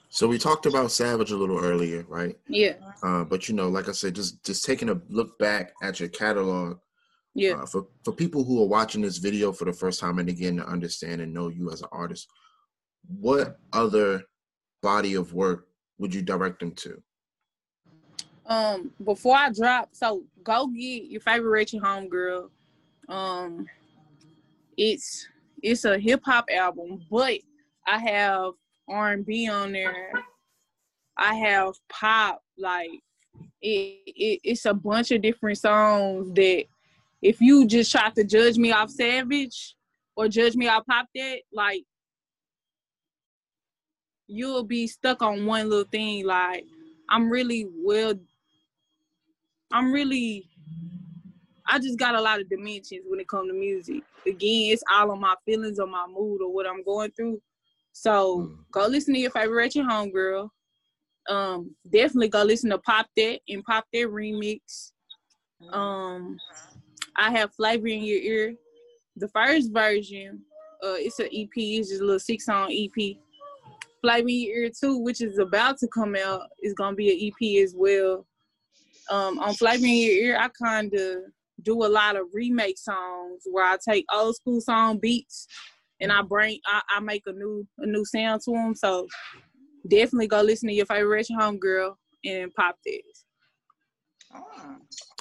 So 0.10 0.28
we 0.28 0.38
talked 0.38 0.66
about 0.66 0.92
Savage 0.92 1.32
a 1.32 1.38
little 1.38 1.58
earlier, 1.58 2.06
right? 2.08 2.38
Yeah. 2.48 2.74
Uh, 3.02 3.24
but 3.24 3.48
you 3.48 3.56
know, 3.56 3.70
like 3.70 3.88
I 3.88 3.94
said, 3.94 4.14
just 4.14 4.44
just 4.44 4.66
taking 4.66 4.90
a 4.90 5.02
look 5.10 5.40
back 5.40 5.72
at 5.82 6.00
your 6.00 6.10
catalog. 6.10 6.80
Yeah. 7.34 7.54
Uh, 7.54 7.66
for 7.66 7.88
for 8.04 8.12
people 8.12 8.44
who 8.44 8.62
are 8.62 8.68
watching 8.68 9.02
this 9.02 9.18
video 9.18 9.52
for 9.52 9.66
the 9.66 9.74
first 9.74 10.00
time 10.00 10.20
and 10.20 10.30
again 10.30 10.58
to 10.58 10.68
understand 10.68 11.22
and 11.22 11.34
know 11.34 11.48
you 11.48 11.72
as 11.72 11.82
an 11.82 11.88
artist, 11.92 12.28
what 13.08 13.58
other 13.72 14.24
body 14.82 15.16
of 15.16 15.34
work 15.34 15.68
would 15.98 16.14
you 16.14 16.22
direct 16.22 16.60
them 16.60 16.72
to? 16.72 17.02
Um, 18.52 18.92
before 19.06 19.38
I 19.38 19.50
drop, 19.50 19.90
so 19.94 20.24
go 20.44 20.68
get 20.68 21.06
your 21.06 21.22
favorite 21.22 21.50
Ratchet 21.50 21.82
Home 21.82 22.10
girl. 22.10 22.52
Um, 23.08 23.66
it's 24.76 25.26
it's 25.64 25.86
a 25.86 25.98
hip 25.98 26.22
hop 26.26 26.46
album, 26.54 27.02
but 27.10 27.40
I 27.88 27.98
have 27.98 28.52
R 28.90 29.14
and 29.14 29.26
B 29.26 29.50
on 29.50 29.72
there. 29.72 30.12
I 31.18 31.34
have 31.36 31.76
pop, 31.88 32.42
like 32.58 32.90
it, 33.62 34.02
it. 34.06 34.42
It's 34.44 34.66
a 34.66 34.74
bunch 34.74 35.12
of 35.12 35.22
different 35.22 35.58
songs 35.58 36.34
that 36.34 36.66
if 37.22 37.40
you 37.40 37.66
just 37.66 37.90
try 37.90 38.10
to 38.10 38.24
judge 38.26 38.58
me 38.58 38.74
off 38.74 38.90
Savage 38.90 39.76
or 40.18 40.28
judge 40.28 40.58
me 40.58 40.68
off 40.68 40.86
Pop 40.86 41.08
that, 41.16 41.40
like 41.54 41.86
you'll 44.28 44.66
be 44.66 44.88
stuck 44.88 45.22
on 45.22 45.46
one 45.46 45.70
little 45.70 45.90
thing. 45.90 46.26
Like 46.26 46.66
I'm 47.10 47.30
really 47.30 47.70
well. 47.86 48.14
I'm 49.72 49.92
really. 49.92 50.48
I 51.68 51.80
just 51.80 51.98
got 51.98 52.16
a 52.16 52.22
lot 52.22 52.42
of 52.42 52.50
dimensions 52.50 53.06
when 53.08 53.20
it 53.20 53.28
comes 53.30 53.50
to 53.50 53.54
music. 53.58 54.04
Again, 54.26 54.72
it's 54.74 54.84
all 54.92 55.12
on 55.12 55.20
my 55.22 55.36
feelings 55.46 55.80
or 55.80 55.88
my 55.88 56.06
mood 56.08 56.42
or 56.42 56.52
what 56.54 56.68
I'm 56.68 56.84
going 56.84 57.12
through. 57.12 57.42
So 57.94 58.40
Mm. 58.40 58.58
go 58.72 58.88
listen 58.88 59.14
to 59.14 59.20
your 59.20 59.32
favorite 59.32 59.56
Ratchet 59.56 59.86
Homegirl. 59.86 60.50
Um, 61.30 61.76
definitely 61.90 62.30
go 62.30 62.44
listen 62.44 62.72
to 62.72 62.78
Pop 62.80 63.08
That 63.16 63.40
and 63.48 63.64
Pop 63.64 63.86
That 63.94 64.08
remix. 64.08 64.92
Um, 65.72 66.38
I 67.16 67.32
have 67.32 67.54
Flavor 67.54 67.88
in 67.88 68.04
Your 68.04 68.20
Ear. 68.20 68.56
The 69.18 69.28
first 69.30 69.72
version, 69.72 70.42
uh, 70.84 70.96
it's 70.98 71.20
an 71.20 71.28
EP. 71.32 71.50
It's 71.56 71.90
just 71.90 72.02
a 72.02 72.06
little 72.06 72.20
six 72.20 72.46
song 72.46 72.70
EP. 72.72 73.18
Flavor 74.02 74.28
in 74.28 74.40
Your 74.40 74.56
Ear 74.64 74.72
too, 74.78 74.98
which 74.98 75.22
is 75.22 75.38
about 75.38 75.78
to 75.80 75.88
come 75.88 76.16
out, 76.16 76.50
is 76.62 76.74
gonna 76.74 76.96
be 76.96 77.12
an 77.12 77.32
EP 77.32 77.64
as 77.64 77.76
well. 77.78 78.26
Um, 79.10 79.40
on 79.40 79.54
Flavor 79.56 79.86
in 79.86 79.92
Your 79.92 80.12
Ear, 80.14 80.38
I 80.40 80.50
kind 80.50 80.94
of 80.94 81.18
do 81.64 81.84
a 81.84 81.88
lot 81.88 82.16
of 82.16 82.28
remake 82.34 82.78
songs 82.78 83.44
where 83.46 83.66
I 83.66 83.78
take 83.88 84.06
old 84.14 84.36
school 84.36 84.62
song 84.62 84.98
beats 84.98 85.48
and 86.00 86.12
I 86.12 86.22
bring 86.22 86.60
I, 86.66 86.82
I 86.90 87.00
make 87.00 87.24
a 87.28 87.34
new 87.34 87.68
a 87.80 87.86
new 87.86 88.06
sound 88.06 88.42
to 88.46 88.52
them. 88.52 88.74
So 88.76 89.08
definitely 89.88 90.28
go 90.28 90.42
listen 90.42 90.70
to 90.70 90.74
your 90.76 90.86
favorite 90.86 91.08
Ratchet 91.08 91.38
Homegirl 91.38 91.96
and 92.26 92.54
Pop 92.56 92.78
this. 92.86 93.26
Oh, 94.34 94.42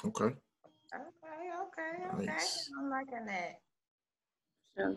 Okay. 0.05 0.25
okay, 0.25 0.35
okay, 0.93 2.05
okay. 2.13 2.25
Nice. 2.25 2.69
I'm 2.79 2.89
liking 2.89 3.25
that. 3.25 3.59
So, 4.77 4.95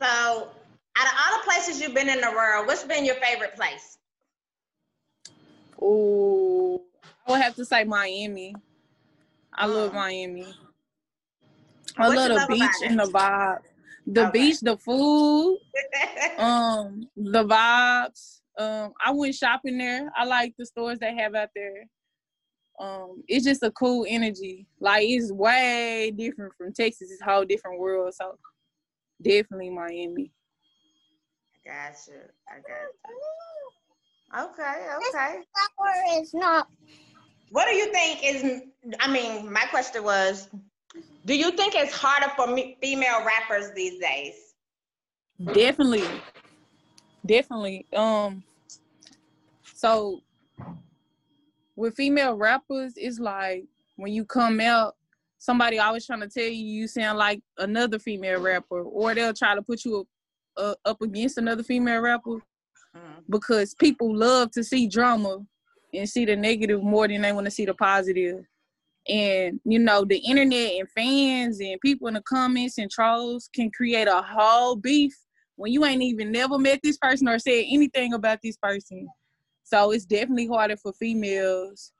So, 0.00 0.48
out 0.96 1.06
of 1.06 1.12
all 1.18 1.38
the 1.38 1.44
places 1.44 1.80
you've 1.80 1.94
been 1.94 2.08
in 2.08 2.20
the 2.20 2.30
world, 2.30 2.66
what's 2.66 2.84
been 2.84 3.04
your 3.04 3.16
favorite 3.16 3.56
place? 3.56 3.98
Oh, 5.80 6.82
I 7.26 7.32
would 7.32 7.40
have 7.40 7.54
to 7.56 7.64
say 7.64 7.84
Miami. 7.84 8.54
I 9.52 9.66
love. 9.66 9.94
Miami. 9.94 10.46
I 11.96 12.08
love 12.08 12.28
the 12.30 12.46
beach 12.48 12.82
and 12.84 12.98
the 12.98 13.04
vibe. 13.06 13.58
The 14.06 14.26
Okay. 14.26 14.30
beach, 14.32 14.60
the 14.60 14.76
food, 14.76 15.58
um, 16.38 17.08
the 17.16 17.44
vibes. 17.44 18.40
Um, 18.58 18.92
I 19.04 19.10
went 19.12 19.34
shopping 19.34 19.78
there. 19.78 20.12
I 20.16 20.24
like 20.24 20.54
the 20.58 20.66
stores 20.66 20.98
they 20.98 21.14
have 21.16 21.34
out 21.34 21.48
there. 21.56 21.86
Um, 22.78 23.22
it's 23.28 23.44
just 23.44 23.62
a 23.62 23.70
cool 23.70 24.04
energy. 24.08 24.66
Like 24.80 25.04
it's 25.06 25.32
way 25.32 26.12
different 26.16 26.52
from 26.56 26.72
Texas. 26.72 27.10
It's 27.10 27.22
a 27.22 27.24
whole 27.24 27.44
different 27.44 27.80
world. 27.80 28.12
So 28.14 28.36
definitely 29.22 29.70
Miami. 29.70 30.32
I 31.66 31.70
gotcha. 31.70 32.12
I 32.48 32.56
got 32.56 32.92
you. 33.08 33.53
Okay, 34.36 34.86
okay. 34.96 35.42
Flower 35.76 36.20
is 36.20 36.34
not. 36.34 36.68
What 37.50 37.68
do 37.68 37.74
you 37.76 37.92
think 37.92 38.20
is? 38.24 38.62
I 38.98 39.10
mean, 39.10 39.52
my 39.52 39.64
question 39.66 40.02
was, 40.02 40.48
do 41.24 41.36
you 41.36 41.52
think 41.52 41.74
it's 41.76 41.94
harder 41.94 42.32
for 42.36 42.48
me, 42.48 42.76
female 42.82 43.24
rappers 43.24 43.70
these 43.74 44.00
days? 44.00 44.34
Definitely. 45.52 46.04
Definitely. 47.24 47.86
Um 47.94 48.42
so 49.74 50.20
with 51.76 51.94
female 51.94 52.34
rappers, 52.34 52.94
it's 52.96 53.18
like 53.18 53.64
when 53.96 54.12
you 54.12 54.24
come 54.24 54.60
out, 54.60 54.94
somebody 55.38 55.78
always 55.78 56.06
trying 56.06 56.20
to 56.20 56.28
tell 56.28 56.44
you 56.44 56.50
you 56.50 56.88
sound 56.88 57.18
like 57.18 57.40
another 57.58 57.98
female 57.98 58.40
rapper, 58.40 58.82
or 58.82 59.14
they'll 59.14 59.32
try 59.32 59.54
to 59.54 59.62
put 59.62 59.84
you 59.84 60.00
up, 60.00 60.06
uh, 60.56 60.74
up 60.88 61.02
against 61.02 61.38
another 61.38 61.62
female 61.62 62.00
rapper 62.00 62.42
Mm. 62.96 63.24
because 63.28 63.74
people 63.74 64.14
love 64.14 64.52
to 64.52 64.62
see 64.62 64.86
drama 64.86 65.40
and 65.92 66.08
see 66.08 66.24
the 66.24 66.36
negative 66.36 66.82
more 66.82 67.08
than 67.08 67.22
they 67.22 67.32
want 67.32 67.44
to 67.44 67.50
see 67.50 67.64
the 67.64 67.74
positive. 67.74 68.44
And 69.08 69.60
you 69.64 69.78
know, 69.80 70.04
the 70.04 70.18
internet 70.18 70.72
and 70.78 70.88
fans 70.90 71.60
and 71.60 71.80
people 71.80 72.08
in 72.08 72.14
the 72.14 72.22
comments 72.22 72.78
and 72.78 72.90
trolls 72.90 73.50
can 73.54 73.70
create 73.70 74.08
a 74.08 74.22
whole 74.22 74.76
beef 74.76 75.12
when 75.56 75.72
you 75.72 75.84
ain't 75.84 76.02
even 76.02 76.32
never 76.32 76.58
met 76.58 76.80
this 76.82 76.96
person 76.98 77.28
or 77.28 77.38
said 77.38 77.64
anything 77.68 78.14
about 78.14 78.38
this 78.42 78.56
person. 78.56 79.08
So 79.64 79.90
it's 79.90 80.04
definitely 80.04 80.46
harder 80.46 80.76
for 80.76 80.92
females 80.92 81.92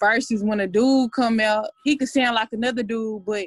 versus 0.00 0.42
when 0.42 0.60
a 0.60 0.66
dude 0.66 1.12
come 1.12 1.40
out, 1.40 1.66
he 1.84 1.96
could 1.96 2.08
sound 2.08 2.34
like 2.34 2.48
another 2.52 2.82
dude, 2.82 3.24
but 3.24 3.46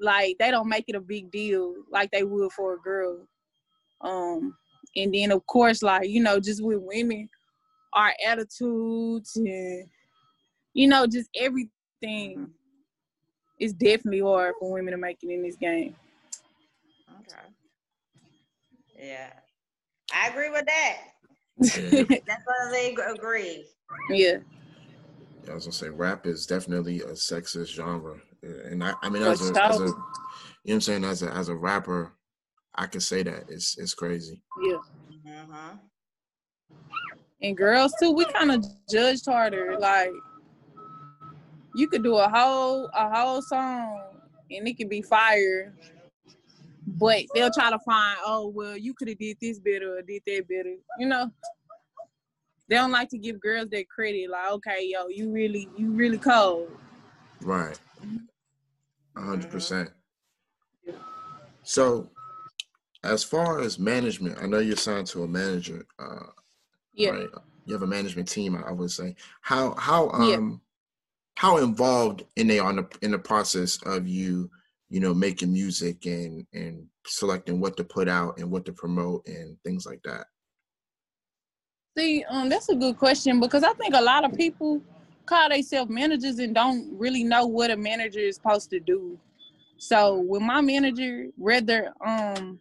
like 0.00 0.36
they 0.38 0.50
don't 0.50 0.68
make 0.68 0.84
it 0.88 0.94
a 0.94 1.00
big 1.00 1.30
deal 1.30 1.74
like 1.90 2.10
they 2.10 2.22
would 2.22 2.52
for 2.52 2.74
a 2.74 2.78
girl. 2.80 3.26
Um, 4.02 4.54
and 4.96 5.14
then 5.14 5.30
of 5.30 5.46
course, 5.46 5.82
like 5.82 6.08
you 6.08 6.22
know, 6.22 6.40
just 6.40 6.64
with 6.64 6.78
women, 6.80 7.28
our 7.92 8.12
attitudes 8.26 9.36
and 9.36 9.86
you 10.74 10.88
know, 10.88 11.06
just 11.06 11.30
everything 11.36 12.50
is 13.58 13.72
definitely 13.72 14.20
hard 14.20 14.54
for 14.60 14.72
women 14.72 14.92
to 14.92 14.98
make 14.98 15.18
it 15.22 15.30
in 15.30 15.42
this 15.42 15.56
game. 15.56 15.94
Okay. 17.20 17.46
Yeah, 18.98 19.30
I 20.12 20.28
agree 20.28 20.50
with 20.50 20.66
that. 20.66 20.98
Yeah. 21.58 22.02
Definitely 22.26 22.96
agree. 23.14 23.66
yeah, 24.10 24.36
Yeah, 25.44 25.50
I 25.50 25.54
was 25.54 25.64
gonna 25.64 25.72
say 25.72 25.88
rap 25.88 26.26
is 26.26 26.44
definitely 26.46 27.00
a 27.00 27.12
sexist 27.12 27.68
genre, 27.68 28.20
and 28.42 28.84
I, 28.84 28.92
I 29.02 29.08
mean, 29.08 29.22
as 29.22 29.50
a, 29.50 29.64
as 29.64 29.80
a, 29.80 29.84
you 29.84 29.90
know, 29.90 29.94
what 30.64 30.74
I'm 30.74 30.80
saying, 30.82 31.04
as 31.04 31.22
a 31.22 31.32
as 31.32 31.48
a 31.48 31.54
rapper, 31.54 32.12
I 32.76 32.86
can 32.86 33.00
say 33.00 33.22
that 33.22 33.44
it's 33.48 33.78
it's 33.78 33.94
crazy. 33.94 34.42
yeah. 34.62 34.78
hmm 35.24 35.76
and 37.42 37.56
girls 37.56 37.94
too, 38.00 38.12
we 38.12 38.24
kind 38.26 38.50
of 38.50 38.64
judged 38.90 39.26
harder. 39.26 39.76
Like 39.78 40.10
you 41.74 41.88
could 41.88 42.02
do 42.02 42.16
a 42.16 42.28
whole 42.28 42.88
a 42.94 43.14
whole 43.14 43.42
song 43.42 44.00
and 44.50 44.66
it 44.66 44.76
could 44.76 44.88
be 44.88 45.02
fire, 45.02 45.74
but 46.86 47.24
they'll 47.34 47.50
try 47.50 47.70
to 47.70 47.78
find, 47.80 48.18
oh 48.24 48.48
well, 48.48 48.76
you 48.76 48.94
could 48.94 49.08
have 49.08 49.18
did 49.18 49.36
this 49.40 49.58
better 49.58 49.98
or 49.98 50.02
did 50.02 50.22
that 50.26 50.48
better. 50.48 50.74
You 50.98 51.06
know, 51.08 51.30
they 52.68 52.76
don't 52.76 52.92
like 52.92 53.10
to 53.10 53.18
give 53.18 53.40
girls 53.40 53.68
that 53.70 53.88
credit. 53.88 54.30
Like, 54.30 54.50
okay, 54.52 54.88
yo, 54.90 55.08
you 55.08 55.30
really 55.30 55.68
you 55.76 55.92
really 55.92 56.18
cold. 56.18 56.70
Right. 57.42 57.78
A 59.16 59.20
hundred 59.20 59.50
percent. 59.50 59.90
So, 61.62 62.08
as 63.06 63.24
far 63.24 63.60
as 63.60 63.78
management, 63.78 64.38
I 64.42 64.46
know 64.46 64.58
you're 64.58 64.76
signed 64.76 65.06
to 65.08 65.22
a 65.22 65.28
manager. 65.28 65.86
Uh, 65.98 66.26
Yeah. 66.94 67.12
right? 67.12 67.28
You 67.64 67.74
have 67.74 67.82
a 67.82 67.86
management 67.86 68.28
team, 68.28 68.56
I 68.56 68.72
would 68.72 68.90
say. 68.90 69.14
How 69.42 69.74
how 69.74 70.10
Yeah. 70.10 70.36
um 70.36 70.60
how 71.36 71.58
involved 71.58 72.24
in 72.36 72.46
they 72.46 72.58
on 72.58 72.76
the 72.76 72.88
in 73.02 73.10
the 73.10 73.18
process 73.18 73.78
of 73.84 74.06
you, 74.08 74.50
you 74.88 75.00
know, 75.00 75.12
making 75.14 75.52
music 75.52 76.06
and 76.06 76.46
and 76.52 76.86
selecting 77.06 77.60
what 77.60 77.76
to 77.76 77.84
put 77.84 78.08
out 78.08 78.38
and 78.38 78.50
what 78.50 78.64
to 78.66 78.72
promote 78.72 79.26
and 79.26 79.56
things 79.64 79.86
like 79.86 80.02
that. 80.04 80.26
See, 81.98 82.24
um, 82.28 82.48
that's 82.48 82.68
a 82.68 82.74
good 82.74 82.98
question 82.98 83.40
because 83.40 83.64
I 83.64 83.72
think 83.74 83.94
a 83.94 84.00
lot 84.00 84.24
of 84.24 84.36
people 84.36 84.82
call 85.24 85.48
themselves 85.48 85.90
managers 85.90 86.38
and 86.38 86.54
don't 86.54 86.96
really 86.98 87.24
know 87.24 87.46
what 87.46 87.70
a 87.70 87.76
manager 87.76 88.20
is 88.20 88.36
supposed 88.36 88.70
to 88.70 88.80
do. 88.80 89.18
So 89.78 90.20
with 90.20 90.42
my 90.42 90.60
manager, 90.60 91.26
whether 91.36 91.92
um 92.04 92.60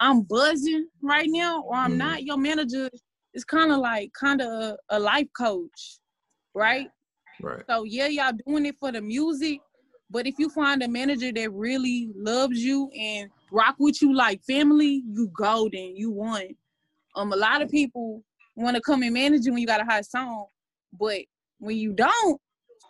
I'm 0.00 0.22
buzzing 0.22 0.88
right 1.02 1.28
now 1.30 1.62
or 1.62 1.74
I'm 1.74 1.92
Mhm. 1.94 1.98
not, 1.98 2.24
your 2.24 2.36
manager 2.38 2.88
is 3.34 3.44
kind 3.44 3.72
of 3.72 3.78
like 3.78 4.12
kind 4.12 4.40
of 4.40 4.48
a, 4.48 4.78
a 4.90 4.98
life 4.98 5.28
coach, 5.36 5.98
right? 6.54 6.88
Right. 7.40 7.64
So 7.68 7.84
yeah, 7.84 8.06
y'all 8.06 8.32
doing 8.46 8.66
it 8.66 8.76
for 8.78 8.92
the 8.92 9.00
music, 9.00 9.60
but 10.10 10.26
if 10.26 10.38
you 10.38 10.48
find 10.50 10.82
a 10.82 10.88
manager 10.88 11.32
that 11.32 11.52
really 11.52 12.10
loves 12.14 12.58
you 12.62 12.90
and 12.98 13.30
rock 13.50 13.76
with 13.78 14.00
you 14.00 14.14
like 14.14 14.42
family, 14.44 15.02
you 15.06 15.30
golden, 15.36 15.96
you 15.96 16.10
won. 16.10 16.48
Um, 17.14 17.32
a 17.32 17.36
lot 17.36 17.62
of 17.62 17.70
people 17.70 18.22
want 18.56 18.76
to 18.76 18.82
come 18.82 19.02
and 19.02 19.14
manage 19.14 19.44
you 19.44 19.52
when 19.52 19.60
you 19.60 19.66
got 19.66 19.80
a 19.80 19.84
hot 19.84 20.04
song, 20.04 20.46
but 20.98 21.20
when 21.58 21.76
you 21.76 21.92
don't, 21.92 22.40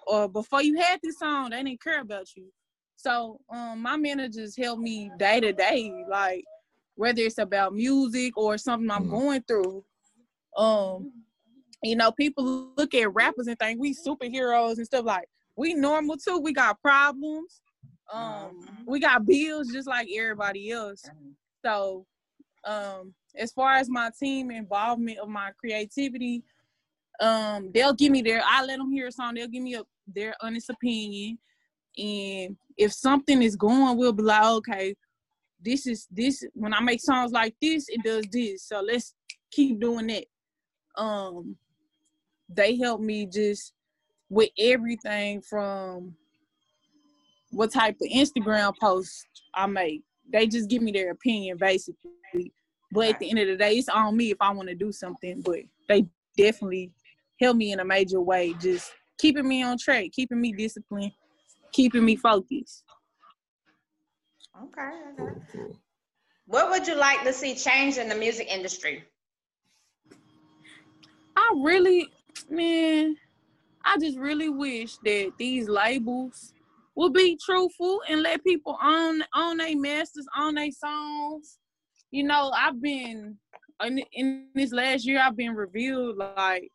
or 0.07 0.29
before 0.29 0.63
you 0.63 0.79
had 0.81 1.01
this 1.03 1.19
song, 1.19 1.51
they 1.51 1.63
didn't 1.63 1.83
care 1.83 2.01
about 2.01 2.35
you. 2.37 2.47
So 2.97 3.41
um, 3.51 3.83
my 3.83 3.97
managers 3.97 4.57
help 4.57 4.79
me 4.79 5.11
day 5.19 5.41
to 5.41 5.53
day, 5.53 5.93
like 6.09 6.45
whether 6.99 7.23
it's 7.23 7.39
about 7.39 7.73
music 7.73 8.37
or 8.37 8.59
something 8.59 8.91
I'm 8.91 9.07
Mhm. 9.07 9.11
going 9.11 9.43
through. 9.43 9.85
Um, 10.57 11.13
you 11.81 11.95
know, 11.95 12.11
people 12.11 12.73
look 12.77 12.93
at 12.93 13.15
rappers 13.15 13.47
and 13.47 13.57
think 13.57 13.81
we 13.81 13.95
superheroes 13.95 14.79
and 14.79 14.87
stuff 14.87 15.05
like 15.05 15.29
we 15.55 15.75
normal 15.75 16.17
too. 16.17 16.39
We 16.39 16.53
got 16.53 16.81
problems. 16.83 17.63
Um, 18.13 18.59
Mhm. 18.59 18.87
we 18.87 18.99
got 18.99 19.25
bills 19.25 19.71
just 19.71 19.87
like 19.87 20.09
everybody 20.13 20.73
else. 20.73 21.09
So, 21.65 22.05
um, 22.65 23.15
as 23.37 23.53
far 23.53 23.75
as 23.75 23.89
my 23.89 24.11
team 24.19 24.51
involvement 24.51 25.19
of 25.19 25.29
my 25.29 25.53
creativity, 25.53 26.43
um, 27.21 27.71
they'll 27.71 27.95
give 27.95 28.11
me 28.11 28.23
their. 28.23 28.43
I 28.45 28.65
let 28.65 28.79
them 28.79 28.91
hear 28.91 29.07
a 29.07 29.13
song. 29.13 29.35
They'll 29.35 29.47
give 29.47 29.63
me 29.63 29.75
a, 29.75 29.85
their 30.09 30.35
honest 30.41 30.69
opinion, 30.69 31.39
and 31.97 32.57
if 32.77 32.93
something 32.93 33.41
is 33.41 33.55
going, 33.55 33.97
we'll 33.97 34.13
be 34.13 34.25
like, 34.25 34.43
okay, 34.45 34.97
this 35.61 35.87
is 35.87 36.07
this. 36.11 36.45
When 36.55 36.75
I 36.75 36.81
make 36.81 37.01
songs 37.01 37.33
like 37.33 37.55
this, 37.61 37.87
it 37.89 38.03
does 38.03 38.25
this. 38.31 38.65
So 38.65 38.81
let's 38.81 39.15
keep 39.51 39.81
doing 39.81 40.11
it. 40.11 40.27
Um, 40.97 41.57
they 42.49 42.77
help 42.77 43.01
me 43.01 43.27
just 43.27 43.73
with 44.31 44.51
everything 44.59 45.43
from 45.43 46.15
what 47.51 47.73
type 47.73 47.97
of 48.01 48.09
Instagram 48.09 48.75
post 48.81 49.27
I 49.55 49.67
make. 49.67 50.03
They 50.31 50.47
just 50.47 50.69
give 50.69 50.83
me 50.83 50.93
their 50.93 51.11
opinion 51.11 51.57
basically. 51.59 52.53
But 52.91 53.09
at 53.09 53.19
the 53.19 53.31
end 53.31 53.39
of 53.41 53.49
the 53.49 53.57
day, 53.57 53.75
it's 53.75 53.89
on 53.89 54.17
me 54.17 54.31
if 54.31 54.39
I 54.41 54.51
want 54.53 54.69
to 54.69 54.75
do 54.75 54.93
something. 54.93 55.43
But 55.43 55.61
they 55.89 56.07
definitely 56.37 56.91
help 57.41 57.57
me 57.57 57.73
in 57.73 57.81
a 57.81 57.85
major 57.85 58.21
way, 58.21 58.55
just 58.61 58.91
keeping 59.19 59.47
me 59.47 59.63
on 59.63 59.77
track, 59.79 60.07
keeping 60.13 60.41
me 60.41 60.53
disciplined, 60.53 61.13
keeping 61.73 62.05
me 62.05 62.17
focused. 62.17 62.85
Okay. 64.65 64.83
okay. 64.83 65.17
Cool, 65.17 65.43
cool. 65.53 65.79
What 66.47 66.71
would 66.71 66.87
you 66.87 66.97
like 66.97 67.25
to 67.25 67.33
see 67.33 67.55
change 67.55 67.99
in 67.99 68.09
the 68.09 68.15
music 68.15 68.49
industry? 68.49 69.05
I 71.37 71.53
really, 71.63 72.09
man, 72.51 73.17
I 73.85 73.99
just 73.99 74.19
really 74.19 74.49
wish 74.49 74.97
that 75.05 75.33
these 75.39 75.69
labels 75.69 76.53
would 76.95 77.13
be 77.13 77.39
truthful 77.45 78.03
and 78.09 78.23
let 78.23 78.43
people 78.43 78.77
own 78.83 79.23
own 79.35 79.59
their 79.59 79.79
masters, 79.79 80.27
own 80.37 80.55
their 80.55 80.73
songs. 80.73 81.59
You 82.11 82.25
know, 82.25 82.51
I've 82.57 82.81
been 82.83 83.37
in, 83.85 84.03
in 84.13 84.47
this 84.55 84.73
last 84.73 85.07
year, 85.07 85.21
I've 85.21 85.37
been 85.37 85.55
reviewed 85.55 86.17
like, 86.17 86.71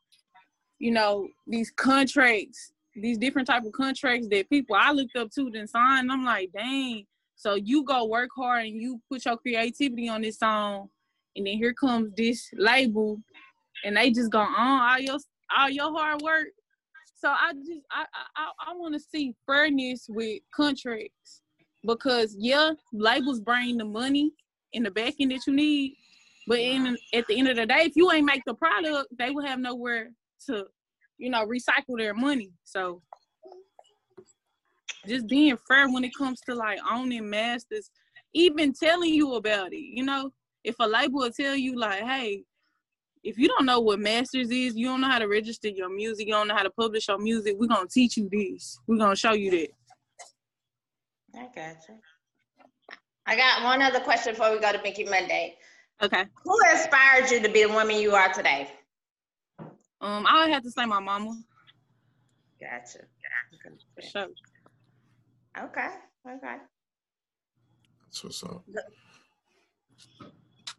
you 0.79 0.91
know, 0.91 1.27
these 1.47 1.71
contracts, 1.75 2.71
these 2.95 3.17
different 3.17 3.47
type 3.47 3.65
of 3.65 3.73
contracts 3.73 4.27
that 4.29 4.49
people 4.49 4.75
I 4.79 4.91
looked 4.91 5.17
up 5.17 5.29
to 5.31 5.49
then 5.51 5.67
signed. 5.67 6.11
I'm 6.11 6.23
like, 6.23 6.51
dang. 6.53 7.05
So 7.43 7.55
you 7.55 7.83
go 7.83 8.05
work 8.05 8.29
hard 8.37 8.67
and 8.67 8.81
you 8.81 9.01
put 9.11 9.25
your 9.25 9.35
creativity 9.35 10.07
on 10.07 10.21
this 10.21 10.39
song, 10.39 10.87
and 11.35 11.45
then 11.45 11.57
here 11.57 11.73
comes 11.73 12.13
this 12.15 12.49
label 12.55 13.19
and 13.83 13.97
they 13.97 14.11
just 14.11 14.31
go 14.31 14.39
on 14.39 14.81
all 14.81 14.99
your 14.99 15.17
all 15.53 15.69
your 15.69 15.91
hard 15.91 16.21
work. 16.21 16.47
So 17.17 17.27
I 17.27 17.51
just 17.51 17.81
I 17.91 18.05
I, 18.37 18.71
I 18.71 18.73
want 18.75 18.93
to 18.93 18.99
see 19.01 19.35
fairness 19.45 20.05
with 20.07 20.41
contracts 20.55 21.41
because 21.85 22.33
yeah, 22.39 22.71
labels 22.93 23.41
bring 23.41 23.75
the 23.75 23.83
money 23.83 24.31
in 24.71 24.83
the 24.83 24.91
back 24.91 25.15
end 25.19 25.31
that 25.31 25.45
you 25.45 25.51
need, 25.51 25.97
but 26.47 26.59
in 26.59 26.97
at 27.13 27.27
the 27.27 27.37
end 27.37 27.49
of 27.49 27.57
the 27.57 27.65
day, 27.65 27.81
if 27.81 27.97
you 27.97 28.09
ain't 28.09 28.25
make 28.25 28.43
the 28.45 28.53
product, 28.53 29.09
they 29.19 29.31
will 29.31 29.45
have 29.45 29.59
nowhere 29.59 30.11
to, 30.45 30.65
you 31.17 31.29
know, 31.29 31.45
recycle 31.45 31.97
their 31.97 32.13
money. 32.13 32.51
So 32.63 33.01
just 35.07 35.27
being 35.27 35.57
fair 35.67 35.89
when 35.89 36.03
it 36.03 36.15
comes 36.17 36.39
to 36.41 36.55
like 36.55 36.79
owning 36.91 37.29
masters, 37.29 37.89
even 38.33 38.73
telling 38.73 39.13
you 39.13 39.33
about 39.35 39.73
it. 39.73 39.81
You 39.81 40.03
know, 40.03 40.31
if 40.63 40.75
a 40.79 40.87
label 40.87 41.19
will 41.19 41.31
tell 41.31 41.55
you 41.55 41.77
like, 41.77 42.03
hey, 42.03 42.43
if 43.23 43.37
you 43.37 43.47
don't 43.47 43.65
know 43.65 43.79
what 43.79 43.99
masters 43.99 44.49
is, 44.49 44.75
you 44.75 44.85
don't 44.85 45.01
know 45.01 45.09
how 45.09 45.19
to 45.19 45.27
register 45.27 45.69
your 45.69 45.89
music, 45.89 46.27
you 46.27 46.33
don't 46.33 46.47
know 46.47 46.55
how 46.55 46.63
to 46.63 46.69
publish 46.71 47.07
your 47.07 47.19
music, 47.19 47.55
we're 47.57 47.67
gonna 47.67 47.87
teach 47.87 48.17
you 48.17 48.29
this. 48.31 48.79
We're 48.87 48.97
gonna 48.97 49.15
show 49.15 49.33
you 49.33 49.51
that. 49.51 49.69
I 51.35 51.43
got 51.55 51.77
you. 51.87 51.95
I 53.25 53.35
got 53.37 53.63
one 53.63 53.81
other 53.81 54.01
question 54.01 54.33
before 54.33 54.51
we 54.51 54.59
go 54.59 54.71
to 54.71 54.81
Mickey 54.83 55.05
Monday. 55.05 55.55
Okay. 56.01 56.25
Who 56.43 56.57
inspired 56.71 57.31
you 57.31 57.41
to 57.41 57.49
be 57.49 57.63
the 57.63 57.69
woman 57.69 57.97
you 57.97 58.13
are 58.13 58.31
today? 58.33 58.69
Um, 60.01 60.25
I 60.27 60.43
would 60.43 60.53
have 60.53 60.63
to 60.63 60.71
say 60.71 60.85
my 60.85 60.99
mama. 60.99 61.33
Gotcha. 62.59 63.05
For 63.95 64.01
sure. 64.01 64.27
Okay. 65.57 65.89
Okay. 66.27 66.55
That's 68.05 68.23
what's 68.23 68.43
up. 68.43 68.63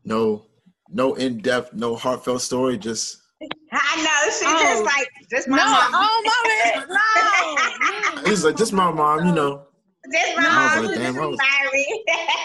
No, 0.05 0.47
no 0.91 1.15
in 1.15 1.39
depth, 1.39 1.73
no 1.75 1.97
heartfelt 1.97 2.43
story. 2.43 2.77
Just 2.79 3.19
I 3.73 3.97
know. 3.97 4.31
She 4.33 4.45
Oh. 4.47 4.59
just 4.63 4.85
like 4.85 5.09
just 5.31 5.49
my 5.49 5.57
No, 5.59 5.65
mom. 5.65 5.91
oh 5.95 6.23
my 6.27 8.23
no. 8.25 8.31
it's 8.33 8.45
like 8.45 8.57
just 8.57 8.73
my 8.73 8.91
mom. 8.91 9.27
You 9.27 9.33
know, 9.35 9.67
Just 10.13 10.37
my 10.37 10.43
No, 10.43 10.49
I 10.51 10.53
mom. 10.53 10.83
was 10.83 10.91
She 10.95 10.97
like, 10.99 11.07
damn, 11.15 11.19
I 11.23 11.27
was- 11.27 11.39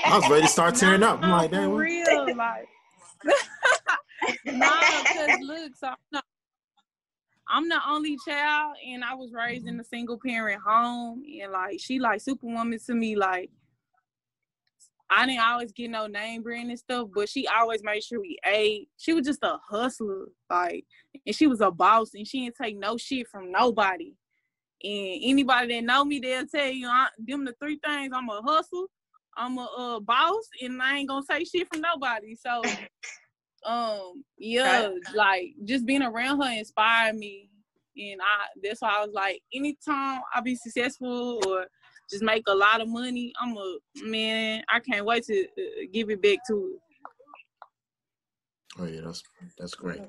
I 0.06 0.18
was 0.18 0.30
ready 0.30 0.42
to 0.44 0.48
start 0.48 0.76
tearing 0.76 1.04
up. 1.04 1.22
I'm 1.24 1.32
like, 1.32 1.52
damn. 1.52 1.64
for 1.70 1.76
what- 1.76 1.80
real, 1.82 2.36
like. 2.36 2.68
no, 4.46 4.70
because 5.04 5.40
look, 5.42 5.72
so 5.76 5.88
I'm 5.90 5.96
the, 6.12 6.22
I'm 7.50 7.68
the 7.68 7.80
only 7.88 8.18
child, 8.28 8.76
and 8.86 9.04
I 9.04 9.16
was 9.16 9.32
raised 9.34 9.68
in 9.68 9.80
a 9.80 9.84
single 9.84 10.20
parent 10.24 10.62
home, 10.66 11.24
and 11.42 11.52
like 11.52 11.80
she 11.80 12.00
like 12.00 12.22
superwoman 12.22 12.80
to 12.86 12.94
me. 12.94 13.16
Like 13.16 13.50
I 15.10 15.26
didn't 15.26 15.42
always 15.42 15.72
get 15.72 15.90
no 15.90 16.06
name 16.06 16.44
brand 16.44 16.70
and 16.70 16.78
stuff, 16.78 17.10
but 17.14 17.28
she 17.28 17.48
always 17.48 17.84
made 17.84 18.04
sure 18.04 18.22
we 18.22 18.38
ate. 18.46 18.90
She 18.98 19.14
was 19.14 19.26
just 19.26 19.44
a 19.44 19.58
hustler, 19.68 20.28
like, 20.50 20.86
and 21.26 21.36
she 21.36 21.48
was 21.48 21.62
a 21.62 21.72
boss, 21.72 22.14
and 22.14 22.28
she 22.28 22.42
didn't 22.42 22.58
take 22.62 22.78
no 22.78 22.98
shit 22.98 23.28
from 23.28 23.52
nobody. 23.52 24.14
And 24.84 25.20
anybody 25.24 25.74
that 25.74 25.84
know 25.84 26.06
me, 26.06 26.20
they'll 26.20 26.46
tell 26.46 26.70
you, 26.70 26.88
I, 26.88 27.08
them 27.18 27.46
the 27.46 27.56
three 27.60 27.80
things: 27.84 28.14
I'm 28.14 28.30
a 28.30 28.42
hustle, 28.44 28.86
I'm 29.36 29.58
a 29.58 29.66
uh, 29.78 30.00
boss, 30.00 30.48
and 30.62 30.82
I 30.82 30.98
ain't 30.98 31.10
gonna 31.10 31.26
say 31.30 31.44
shit 31.44 31.68
from 31.72 31.82
nobody. 31.82 32.36
So, 32.36 32.62
um, 33.66 34.24
yeah, 34.38 34.90
like 35.16 35.54
just 35.66 35.86
being 35.86 36.02
around 36.02 36.42
her 36.42 36.52
inspired 36.52 37.16
me, 37.16 37.50
and 37.98 38.22
I 38.22 38.48
that's 38.64 38.82
why 38.82 38.98
I 38.98 39.06
was 39.06 39.14
like, 39.14 39.42
anytime 39.54 40.22
I 40.34 40.42
be 40.42 40.56
successful 40.56 41.42
or 41.46 41.66
just 42.10 42.24
make 42.24 42.44
a 42.48 42.56
lot 42.56 42.82
of 42.82 42.88
money, 42.88 43.34
I'm 43.40 43.56
a 43.56 43.78
man. 44.04 44.64
I 44.72 44.80
can't 44.80 45.06
wait 45.06 45.26
to 45.26 45.44
uh, 45.44 45.86
give 45.92 46.10
it 46.10 46.22
back 46.22 46.40
to 46.48 46.80
Oh 48.80 48.86
yeah, 48.86 49.02
that's 49.04 49.24
that's 49.58 49.76
great. 49.76 50.02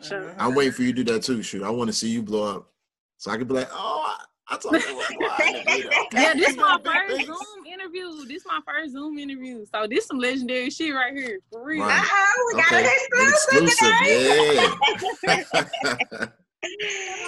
Sure. 0.00 0.34
I'm 0.38 0.54
waiting 0.54 0.72
for 0.72 0.82
you 0.82 0.92
to 0.92 1.04
do 1.04 1.12
that 1.12 1.22
too. 1.22 1.42
Shoot, 1.42 1.62
I 1.62 1.70
want 1.70 1.88
to 1.88 1.92
see 1.92 2.08
you 2.08 2.22
blow 2.22 2.56
up, 2.56 2.72
so 3.16 3.30
I 3.30 3.36
can 3.36 3.46
be 3.46 3.54
like, 3.54 3.68
oh, 3.72 4.14
I, 4.48 4.54
I 4.54 4.58
told 4.58 4.74
you 4.74 4.80
what, 4.96 5.10
what 5.16 5.32
I 5.40 5.52
did, 5.52 5.66
it. 5.66 5.86
okay. 5.86 6.22
Yeah, 6.22 6.34
this 6.34 6.56
my 6.56 6.78
first. 6.84 7.26
Zoom 7.26 7.66
interview. 7.66 8.24
This 8.26 8.44
my 8.46 8.60
first 8.66 8.92
Zoom 8.92 9.18
interview. 9.18 9.64
So 9.74 9.86
this 9.88 10.06
some 10.06 10.18
legendary 10.18 10.70
shit 10.70 10.94
right 10.94 11.12
here, 11.14 11.40
for 11.50 11.64
real. 11.64 11.84
Right. 11.84 12.00
Uh-oh, 12.00 12.52
we 12.54 12.60
got 12.62 12.72
Okay, 12.72 12.84
an 12.84 12.90
an 13.12 13.28
exclusive, 13.28 13.68
exclusive, 13.68 13.98
today. 13.98 14.68
yeah. 16.08 16.26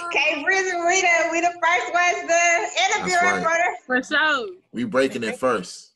Okay, 0.05 0.43
Bridget, 0.43 0.75
we 0.85 1.01
the 1.01 1.29
we 1.31 1.39
the 1.39 1.53
first 1.61 1.93
ones 1.93 2.17
to 2.27 2.39
interview 2.83 3.13
That's 3.13 3.23
right. 3.23 3.77
for 3.85 3.97
the 4.01 4.03
For 4.03 4.03
sure, 4.17 4.47
we 4.73 4.83
breaking 4.83 5.23
it 5.23 5.37
first. 5.37 5.93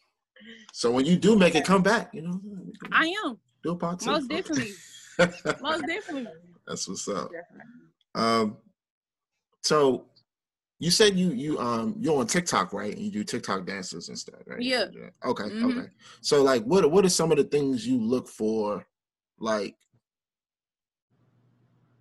So 0.72 0.90
when 0.92 1.04
you 1.06 1.18
do 1.18 1.36
make 1.36 1.54
it 1.56 1.66
come 1.66 1.84
back, 1.84 2.14
you 2.14 2.22
know, 2.22 2.40
I 2.92 3.14
am 3.26 3.38
do 3.64 3.72
a 3.72 3.76
part 3.76 4.00
two. 4.00 4.12
most 4.12 4.30
definitely, 4.30 4.72
most 5.62 5.84
definitely. 5.88 6.32
That's 6.66 6.88
what's 6.88 7.06
up. 7.10 7.30
Um, 8.16 8.56
so 9.62 10.06
you 10.84 10.92
said 10.92 11.18
you 11.18 11.32
you 11.32 11.58
um 11.60 11.96
you're 12.00 12.20
on 12.20 12.28
TikTok, 12.28 12.74
right? 12.74 12.94
And 12.94 13.02
you 13.06 13.10
do 13.12 13.24
TikTok 13.24 13.66
dances 13.66 14.10
and 14.10 14.20
stuff, 14.20 14.42
right? 14.46 14.62
Yeah. 14.62 14.86
Okay. 15.24 15.44
Mhm. 15.44 15.72
Okay. 15.72 15.88
So 16.22 16.44
like, 16.44 16.64
what 16.66 16.90
what 16.92 17.06
are 17.06 17.10
some 17.10 17.32
of 17.32 17.38
the 17.38 17.46
things 17.46 17.88
you 17.88 17.98
look 18.00 18.28
for, 18.28 18.86
like, 19.40 19.76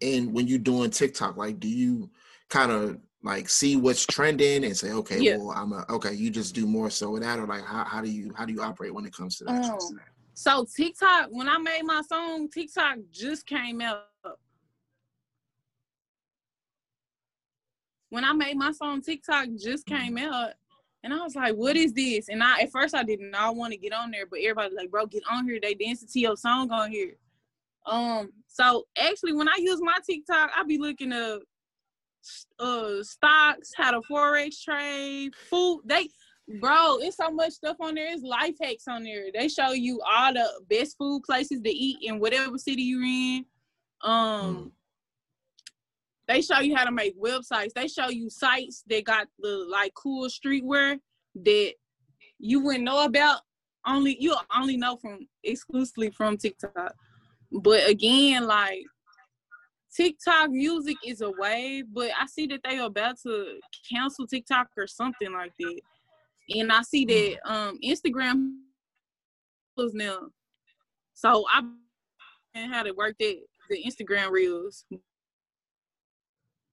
in 0.00 0.32
when 0.32 0.48
you're 0.48 0.58
doing 0.58 0.90
TikTok? 0.90 1.36
Like, 1.36 1.60
do 1.60 1.68
you 1.68 2.10
kind 2.48 2.72
of 2.72 2.98
like 3.22 3.48
see 3.48 3.76
what's 3.76 4.04
trending 4.04 4.64
and 4.64 4.76
say, 4.76 4.90
okay, 4.90 5.20
Yeah. 5.20 5.36
well, 5.36 5.52
I'm 5.52 5.72
a 5.72 5.86
okay. 5.90 6.12
You 6.12 6.28
just 6.30 6.54
do 6.54 6.66
more 6.66 6.90
so 6.90 7.10
with 7.10 7.22
that, 7.22 7.38
or 7.38 7.46
like 7.46 7.64
how, 7.64 7.84
how 7.84 8.02
do 8.02 8.10
you 8.10 8.32
how 8.36 8.44
do 8.44 8.52
you 8.52 8.62
operate 8.62 8.92
when 8.92 9.04
it 9.06 9.14
comes 9.14 9.36
to 9.38 9.44
that? 9.44 9.64
Um, 9.64 10.00
So 10.34 10.66
TikTok, 10.76 11.28
when 11.30 11.48
I 11.48 11.58
made 11.58 11.82
my 11.84 12.02
song, 12.02 12.48
TikTok 12.48 12.98
just 13.12 13.46
came 13.46 13.80
out. 13.80 14.06
When 18.12 18.26
I 18.26 18.34
made 18.34 18.58
my 18.58 18.72
song, 18.72 19.00
TikTok 19.00 19.48
just 19.58 19.86
came 19.86 20.18
out. 20.18 20.50
And 21.02 21.14
I 21.14 21.22
was 21.22 21.34
like, 21.34 21.54
what 21.54 21.76
is 21.76 21.94
this? 21.94 22.28
And 22.28 22.42
I 22.42 22.60
at 22.60 22.70
first 22.70 22.94
I 22.94 23.02
did 23.02 23.20
not 23.20 23.56
want 23.56 23.72
to 23.72 23.78
get 23.78 23.94
on 23.94 24.10
there, 24.10 24.26
but 24.26 24.40
everybody 24.40 24.74
like, 24.74 24.90
bro, 24.90 25.06
get 25.06 25.22
on 25.30 25.48
here. 25.48 25.58
They 25.62 25.72
dancing 25.72 26.08
to 26.12 26.20
your 26.20 26.36
song 26.36 26.70
on 26.70 26.90
here. 26.90 27.14
Um, 27.86 28.30
so 28.48 28.84
actually 28.98 29.32
when 29.32 29.48
I 29.48 29.54
use 29.56 29.80
my 29.80 29.96
TikTok, 30.06 30.50
I 30.54 30.62
be 30.62 30.76
looking 30.76 31.10
up 31.10 31.40
uh 32.58 33.02
stocks, 33.02 33.72
how 33.74 33.92
to 33.92 34.02
forex 34.02 34.62
trade, 34.62 35.34
food. 35.48 35.80
They 35.86 36.10
bro, 36.60 36.98
it's 36.98 37.16
so 37.16 37.30
much 37.30 37.52
stuff 37.54 37.78
on 37.80 37.94
there. 37.94 38.12
It's 38.12 38.22
life 38.22 38.56
hacks 38.60 38.88
on 38.88 39.04
there. 39.04 39.28
They 39.32 39.48
show 39.48 39.72
you 39.72 40.02
all 40.02 40.34
the 40.34 40.46
best 40.68 40.98
food 40.98 41.22
places 41.22 41.62
to 41.62 41.70
eat 41.70 42.00
in 42.02 42.20
whatever 42.20 42.58
city 42.58 42.82
you're 42.82 43.02
in. 43.02 43.46
Um 44.02 44.12
Mm. 44.54 44.81
They 46.32 46.40
show 46.40 46.60
you 46.60 46.74
how 46.74 46.84
to 46.84 46.92
make 46.92 47.20
websites. 47.20 47.72
They 47.74 47.88
show 47.88 48.08
you 48.08 48.30
sites 48.30 48.84
that 48.88 49.04
got 49.04 49.28
the 49.38 49.66
like 49.70 49.92
cool 49.94 50.28
streetwear 50.28 50.98
that 51.34 51.72
you 52.38 52.60
wouldn't 52.60 52.84
know 52.84 53.04
about. 53.04 53.40
Only 53.86 54.16
you 54.18 54.34
only 54.56 54.76
know 54.76 54.96
from 54.96 55.26
exclusively 55.44 56.10
from 56.10 56.36
TikTok. 56.36 56.94
But 57.50 57.88
again, 57.88 58.46
like 58.46 58.82
TikTok 59.94 60.50
music 60.50 60.96
is 61.04 61.20
a 61.20 61.30
wave, 61.30 61.84
but 61.92 62.10
I 62.18 62.26
see 62.26 62.46
that 62.46 62.60
they 62.64 62.78
are 62.78 62.86
about 62.86 63.16
to 63.24 63.58
cancel 63.90 64.26
TikTok 64.26 64.68
or 64.78 64.86
something 64.86 65.32
like 65.32 65.52
that. 65.58 65.80
And 66.56 66.72
I 66.72 66.82
see 66.82 67.04
that 67.04 67.52
um 67.52 67.78
Instagram 67.84 68.54
was 69.76 69.92
now. 69.92 70.28
So 71.12 71.44
I 71.52 71.62
and 72.54 72.72
how 72.72 72.82
to 72.84 72.92
work 72.92 73.16
that 73.18 73.36
the 73.68 73.84
Instagram 73.84 74.30
reels. 74.30 74.84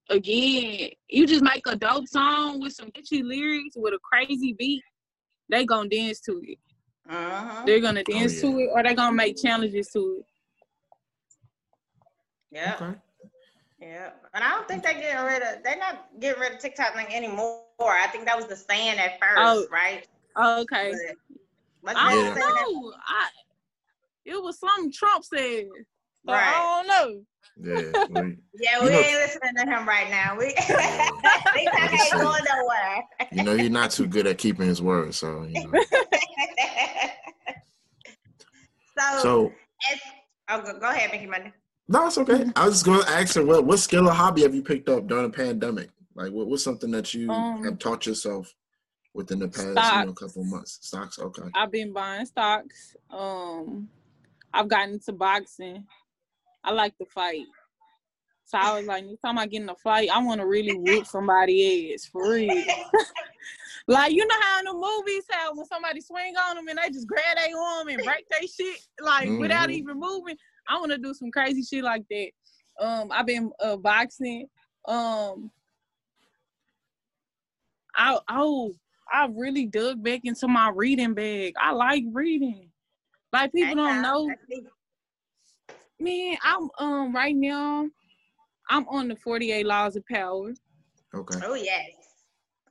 Again, 0.09 0.89
you 1.07 1.27
just 1.27 1.43
make 1.43 1.65
a 1.67 1.75
dope 1.75 2.07
song 2.07 2.59
with 2.59 2.73
some 2.73 2.89
catchy 2.91 3.21
lyrics 3.21 3.75
with 3.77 3.93
a 3.93 3.99
crazy 3.99 4.53
beat. 4.57 4.83
They 5.49 5.65
gonna 5.65 5.89
dance 5.89 6.19
to 6.21 6.41
it. 6.43 6.57
Uh-huh. 7.07 7.63
They're 7.65 7.79
gonna 7.79 8.03
dance 8.03 8.35
yeah. 8.35 8.49
to 8.49 8.59
it, 8.59 8.69
or 8.73 8.83
they're 8.83 8.95
gonna 8.95 9.15
make 9.15 9.37
challenges 9.41 9.89
to 9.93 10.19
it. 10.19 10.25
Yeah. 12.51 12.75
Okay. 12.81 12.99
Yeah, 13.81 14.09
and 14.33 14.43
I 14.43 14.49
don't 14.49 14.67
think 14.67 14.83
they're 14.83 14.93
getting 14.93 15.25
rid 15.25 15.41
of. 15.41 15.63
They're 15.63 15.77
not 15.77 16.07
getting 16.19 16.41
rid 16.41 16.53
of 16.53 16.59
TikTok 16.59 16.95
like 16.95 17.15
anymore. 17.15 17.63
I 17.79 18.07
think 18.11 18.25
that 18.25 18.35
was 18.35 18.47
the 18.47 18.55
saying 18.55 18.99
at 18.99 19.19
first, 19.21 19.37
Oh. 19.37 19.65
right? 19.71 20.05
Okay. 20.37 20.91
But- 21.81 21.95
I 21.95 22.13
wasn't 22.13 22.25
Yeah. 22.25 22.33
that 22.33 22.35
the 22.35 22.41
saying 22.41 22.57
at- 22.57 22.65
don't 22.65 22.83
know. 22.83 22.93
I 23.07 23.29
it 24.25 24.43
was 24.43 24.59
something 24.59 24.91
Trump 24.91 25.23
said. 25.23 25.65
So 26.25 26.33
Right. 26.33 26.43
I 26.43 26.83
don't 26.83 26.87
know. 26.87 27.25
Yeah. 27.61 27.75
we- 28.09 28.37
Yeah, 28.53 28.79
we 28.81 28.89
know- 28.89 28.99
ain't 28.99 29.17
listening 29.17 29.55
to 29.57 29.65
him 29.65 29.87
right 29.87 30.09
now. 30.09 30.37
We 30.37 30.47
TikTok 30.53 30.77
Like 30.77 31.91
ain't 31.93 32.01
said. 32.01 32.21
going 32.21 32.43
nowhere. 32.47 33.03
you 33.31 33.43
know, 33.43 33.55
he's 33.57 33.69
not 33.69 33.91
too 33.91 34.07
good 34.07 34.27
at 34.27 34.37
keeping 34.37 34.67
his 34.67 34.81
word. 34.81 35.13
So, 35.13 35.43
you 35.43 35.63
know. 35.67 35.71
so, 38.97 39.19
So, 39.21 39.51
it's, 39.91 40.01
oh, 40.49 40.61
go, 40.61 40.79
go 40.79 40.89
ahead, 40.89 41.11
Mickey 41.11 41.25
Monday. 41.27 41.53
no, 41.87 42.07
it's 42.07 42.17
okay. 42.17 42.45
I 42.55 42.65
was 42.65 42.75
just 42.75 42.85
going 42.85 43.01
to 43.01 43.09
ask 43.09 43.35
her, 43.35 43.45
what, 43.45 43.65
what 43.65 43.79
skill 43.79 44.07
or 44.07 44.11
hobby 44.13 44.41
have 44.43 44.55
you 44.55 44.63
picked 44.63 44.89
up 44.89 45.07
during 45.07 45.23
the 45.29 45.35
pandemic? 45.35 45.89
Like, 46.15 46.31
what, 46.31 46.47
what's 46.47 46.63
something 46.63 46.91
that 46.91 47.13
you 47.13 47.29
Um, 47.31 47.63
have 47.63 47.79
taught 47.79 48.05
yourself 48.05 48.53
within 49.13 49.39
the 49.39 49.47
past, 49.47 49.67
you 49.67 50.05
know, 50.05 50.13
couple 50.13 50.41
of 50.41 50.47
months? 50.47 50.79
Stocks, 50.81 51.19
okay. 51.19 51.43
I've 51.55 51.71
been 51.71 51.93
buying 51.93 52.25
stocks. 52.25 52.95
Um, 53.09 53.87
I've 54.53 54.67
gotten 54.67 54.95
into 54.95 55.13
boxing. 55.13 55.85
I 56.63 56.71
like 56.71 56.97
to 56.97 57.05
fight. 57.05 57.45
So 58.45 58.57
I 58.57 58.77
was 58.77 58.87
like, 58.87 59.05
next 59.05 59.21
time 59.21 59.37
I 59.37 59.45
get 59.45 59.61
in 59.61 59.69
a 59.69 59.75
fight, 59.75 60.09
I 60.11 60.23
want 60.23 60.41
to 60.41 60.47
really 60.47 60.73
whoop 60.73 61.05
somebody 61.05 61.93
ass 61.93 62.05
for 62.05 62.31
real. 62.31 62.49
like 63.87 64.11
you 64.11 64.25
know 64.25 64.35
how 64.39 64.59
in 64.59 64.65
the 64.65 64.73
movies 64.73 65.23
how 65.29 65.53
when 65.53 65.65
somebody 65.65 66.01
swing 66.01 66.33
on 66.35 66.55
them 66.55 66.67
and 66.67 66.79
they 66.79 66.89
just 66.89 67.07
grab 67.07 67.23
their 67.35 67.57
arm 67.57 67.87
and 67.87 68.03
break 68.03 68.27
their 68.29 68.47
shit 68.47 68.79
like 69.01 69.29
without 69.39 69.69
Mhm. 69.69 69.73
even 69.73 69.99
moving. 69.99 70.35
I 70.67 70.79
want 70.79 70.91
to 70.91 70.97
do 70.97 71.13
some 71.13 71.31
crazy 71.31 71.63
shit 71.63 71.83
like 71.83 72.03
that. 72.09 72.31
Um, 72.79 73.11
I've 73.11 73.25
been 73.25 73.51
uh, 73.59 73.77
boxing. 73.77 74.47
Um, 74.85 75.51
I 77.95 78.17
oh 78.29 78.73
I 79.11 79.27
really 79.31 79.65
dug 79.65 80.03
back 80.03 80.21
into 80.23 80.47
my 80.47 80.71
reading 80.73 81.13
bag. 81.13 81.53
I 81.59 81.71
like 81.71 82.03
reading. 82.11 82.71
Like 83.31 83.51
people 83.51 83.75
don't 83.75 84.01
know, 84.01 84.31
man. 85.99 86.37
I'm 86.43 86.69
um 86.79 87.13
right 87.15 87.35
now. 87.35 87.87
I'm 88.69 88.87
on 88.87 89.07
the 89.07 89.15
48 89.15 89.65
laws 89.65 89.95
of 89.95 90.05
power. 90.05 90.53
Okay. 91.15 91.39
Oh 91.43 91.55
yes, 91.55 91.89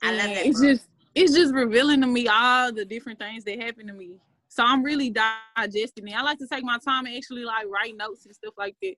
I 0.02 0.12
love 0.12 0.20
and 0.20 0.36
that. 0.36 0.46
It's 0.46 0.60
book. 0.60 0.68
just 0.68 0.88
it's 1.14 1.34
just 1.34 1.52
revealing 1.54 2.00
to 2.02 2.06
me 2.06 2.28
all 2.28 2.72
the 2.72 2.84
different 2.84 3.18
things 3.18 3.44
that 3.44 3.60
happen 3.60 3.86
to 3.88 3.92
me. 3.92 4.12
So 4.48 4.62
I'm 4.64 4.82
really 4.82 5.10
digesting 5.10 6.08
it. 6.08 6.14
I 6.14 6.22
like 6.22 6.38
to 6.38 6.46
take 6.46 6.64
my 6.64 6.78
time 6.78 7.06
and 7.06 7.16
actually 7.16 7.44
like 7.44 7.66
write 7.68 7.96
notes 7.96 8.24
and 8.26 8.34
stuff 8.34 8.54
like 8.56 8.76
that. 8.82 8.94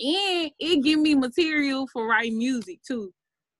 And 0.00 0.50
it 0.58 0.82
give 0.84 1.00
me 1.00 1.14
material 1.14 1.86
for 1.86 2.06
writing 2.06 2.38
music 2.38 2.80
too. 2.86 3.12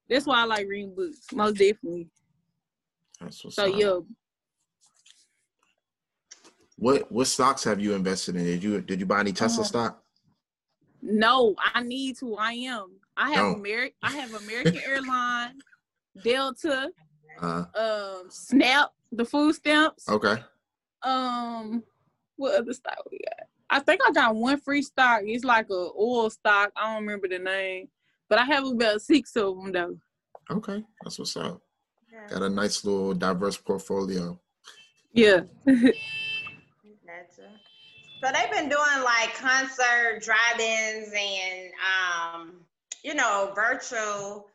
That's 0.09 0.27
why 0.27 0.41
I 0.41 0.45
like 0.45 0.67
reading 0.67 0.93
books, 0.95 1.19
most 1.33 1.57
definitely. 1.57 2.09
That's 3.19 3.43
what's 3.43 3.55
So 3.55 3.65
up. 3.65 3.79
yeah, 3.79 3.99
What 6.77 7.11
what 7.11 7.27
stocks 7.27 7.63
have 7.63 7.79
you 7.79 7.93
invested 7.93 8.35
in? 8.35 8.43
Did 8.43 8.63
you 8.63 8.81
did 8.81 8.99
you 8.99 9.05
buy 9.05 9.21
any 9.21 9.31
Tesla 9.31 9.63
Um, 9.63 9.65
stock? 9.65 10.03
No, 11.05 11.55
I 11.73 11.83
need 11.83 12.17
to. 12.17 12.35
I 12.35 12.53
am. 12.53 12.91
I 13.17 13.29
have 13.29 13.37
Don't. 13.37 13.59
American. 13.59 13.95
I 14.03 14.11
have 14.11 14.33
American 14.43 14.77
Airlines, 14.85 15.61
Delta, 16.23 16.89
Uh, 17.41 17.63
um, 17.75 18.27
Snap, 18.29 18.91
the 19.11 19.25
food 19.25 19.55
stamps. 19.55 20.07
okay. 20.09 20.35
Um, 21.03 21.83
what 22.37 22.55
other 22.59 22.73
stock 22.73 22.97
we 23.11 23.19
got? 23.19 23.47
I 23.69 23.79
think 23.79 24.01
I 24.05 24.11
got 24.11 24.35
one 24.35 24.59
free 24.59 24.81
stock. 24.81 25.21
It's 25.23 25.43
like 25.43 25.69
a 25.69 25.89
oil 25.99 26.29
stock. 26.29 26.71
I 26.75 26.93
don't 26.93 27.03
remember 27.05 27.27
the 27.27 27.39
name, 27.39 27.87
but 28.29 28.39
I 28.39 28.45
have 28.45 28.65
about 28.65 29.01
six 29.01 29.35
of 29.35 29.55
them 29.55 29.71
though. 29.71 29.97
Okay. 30.51 30.83
That's 31.03 31.19
what's 31.19 31.35
up. 31.37 31.61
Yeah, 32.11 32.27
Got 32.29 32.43
a 32.43 32.49
nice 32.49 32.83
little 32.85 33.13
diverse 33.13 33.57
portfolio. 33.57 34.39
Yeah. 35.13 35.41
So 38.25 38.31
they've 38.31 38.49
been 38.49 38.69
doing 38.69 39.03
like 39.03 39.35
concert 39.35 40.23
drive-ins 40.23 41.13
and 41.13 41.71
um, 41.85 42.53
you 43.03 43.13
know, 43.13 43.51
virtual 43.53 44.47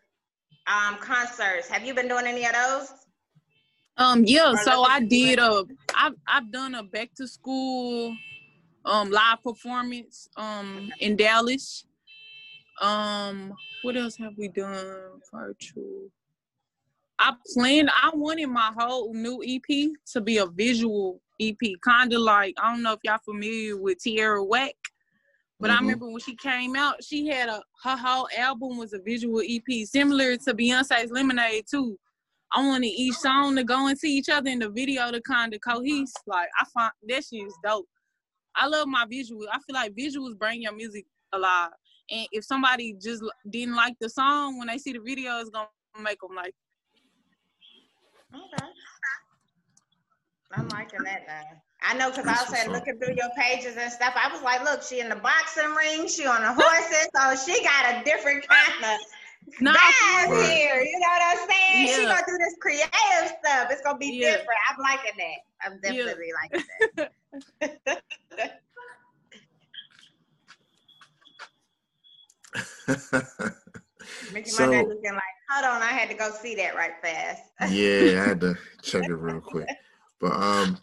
um 0.66 0.96
concerts. 0.98 1.68
Have 1.68 1.86
you 1.86 1.94
been 1.94 2.08
doing 2.08 2.26
any 2.26 2.44
of 2.46 2.52
those? 2.52 2.92
Um. 3.96 4.24
Yeah. 4.24 4.54
Or 4.54 4.56
So 4.56 4.82
I 4.82 4.98
did 4.98 5.38
a. 5.38 5.64
I've 5.94 6.14
I've 6.26 6.50
done 6.50 6.74
a 6.74 6.82
back 6.82 7.10
to 7.18 7.28
school, 7.28 8.16
um, 8.84 9.08
live 9.08 9.40
performance, 9.44 10.28
um, 10.36 10.90
in 10.98 11.14
Dallas. 11.14 11.84
Um. 12.80 13.54
What 13.82 13.96
else 13.96 14.16
have 14.16 14.32
we 14.36 14.48
done 14.48 15.20
virtual? 15.32 16.10
I 17.20 17.34
planned. 17.54 17.90
I 17.90 18.10
wanted 18.14 18.48
my 18.48 18.72
whole 18.76 19.14
new 19.14 19.44
EP 19.46 19.92
to 20.12 20.20
be 20.20 20.38
a 20.38 20.46
visual 20.46 21.20
EP, 21.40 21.58
kind 21.82 22.12
of 22.12 22.20
like 22.20 22.54
I 22.58 22.70
don't 22.72 22.82
know 22.82 22.92
if 22.92 23.00
y'all 23.02 23.18
familiar 23.24 23.76
with 23.76 23.98
Tierra 23.98 24.44
Whack, 24.44 24.74
but 25.58 25.70
I 25.70 25.76
Mhm. 25.76 25.80
remember 25.80 26.10
when 26.10 26.20
she 26.20 26.36
came 26.36 26.76
out, 26.76 27.02
she 27.02 27.26
had 27.26 27.48
a 27.48 27.62
her 27.82 27.96
whole 27.96 28.28
album 28.36 28.76
was 28.76 28.92
a 28.92 28.98
visual 29.00 29.40
EP, 29.42 29.84
similar 29.86 30.36
to 30.36 30.54
Beyonce's 30.54 31.10
Lemonade 31.10 31.66
too. 31.66 31.98
I 32.52 32.66
wanted 32.66 32.88
each 32.88 33.14
song 33.14 33.56
to 33.56 33.64
go 33.64 33.86
into 33.88 34.06
each 34.06 34.28
other 34.28 34.50
in 34.50 34.58
the 34.58 34.68
video 34.68 35.10
to 35.10 35.20
kind 35.22 35.54
of 35.54 35.60
cohese. 35.60 36.12
Like 36.26 36.48
I 36.60 36.64
find 36.74 36.92
that 37.08 37.24
shit 37.24 37.46
is 37.46 37.56
dope. 37.64 37.88
I 38.56 38.66
love 38.66 38.88
my 38.88 39.06
visual. 39.08 39.46
I 39.50 39.58
feel 39.60 39.74
like 39.74 39.94
visuals 39.94 40.36
bring 40.38 40.62
your 40.62 40.72
music 40.74 41.06
alive. 41.32 41.70
And 42.10 42.26
if 42.32 42.44
somebody 42.44 42.94
just 43.00 43.22
didn't 43.48 43.76
like 43.76 43.94
the 44.00 44.10
song 44.10 44.58
when 44.58 44.66
they 44.66 44.78
see 44.78 44.92
the 44.92 44.98
video, 44.98 45.38
it's 45.38 45.50
gonna 45.50 45.68
make 46.00 46.20
them 46.20 46.34
like. 46.34 46.54
Okay. 48.34 48.66
I'm 50.52 50.68
liking 50.68 51.02
that 51.04 51.22
now. 51.26 51.42
I 51.82 51.94
know 51.94 52.10
because 52.10 52.26
I 52.26 52.32
was 52.42 52.48
saying 52.48 52.72
looking 52.72 52.98
through 52.98 53.14
your 53.16 53.30
pages 53.38 53.76
and 53.76 53.90
stuff. 53.90 54.14
I 54.16 54.30
was 54.32 54.42
like, 54.42 54.62
look, 54.64 54.82
she 54.82 55.00
in 55.00 55.08
the 55.08 55.16
boxing 55.16 55.70
ring, 55.74 56.08
she 56.08 56.26
on 56.26 56.42
the 56.42 56.52
horses, 56.52 57.08
so 57.16 57.36
she 57.52 57.62
got 57.64 57.94
a 57.94 58.04
different 58.04 58.46
kind 58.46 58.84
of 58.84 59.00
Nah, 59.60 59.72
vibe 59.72 60.28
Right. 60.28 60.52
here. 60.52 60.82
You 60.82 60.98
know 61.00 61.08
what 61.08 61.22
I'm 61.40 61.48
saying? 61.48 61.88
She 61.88 62.04
gonna 62.04 62.22
do 62.26 62.36
this 62.38 62.54
creative 62.60 63.36
stuff. 63.42 63.68
It's 63.70 63.80
gonna 63.82 63.96
be 63.98 64.18
Yeah. 64.18 64.32
different. 64.36 64.58
I'm 64.68 64.76
liking 64.82 65.16
that. 65.16 65.40
I'm 65.64 65.80
Yeah. 65.82 66.04
definitely 66.04 66.32
liking 66.42 66.66
that. 66.96 68.50
Mickey 74.32 74.50
So- 74.50 74.66
Monday 74.66 74.84
looking 74.86 75.12
like 75.12 75.22
Hold 75.52 75.64
on, 75.64 75.82
I 75.82 75.86
had 75.86 76.08
to 76.10 76.14
go 76.14 76.30
see 76.30 76.54
that 76.56 76.76
right 76.76 76.92
fast. 77.02 77.42
yeah, 77.72 78.22
I 78.22 78.28
had 78.28 78.40
to 78.42 78.56
check 78.82 79.02
it 79.04 79.12
real 79.14 79.40
quick. 79.40 79.68
But 80.20 80.32
um, 80.32 80.78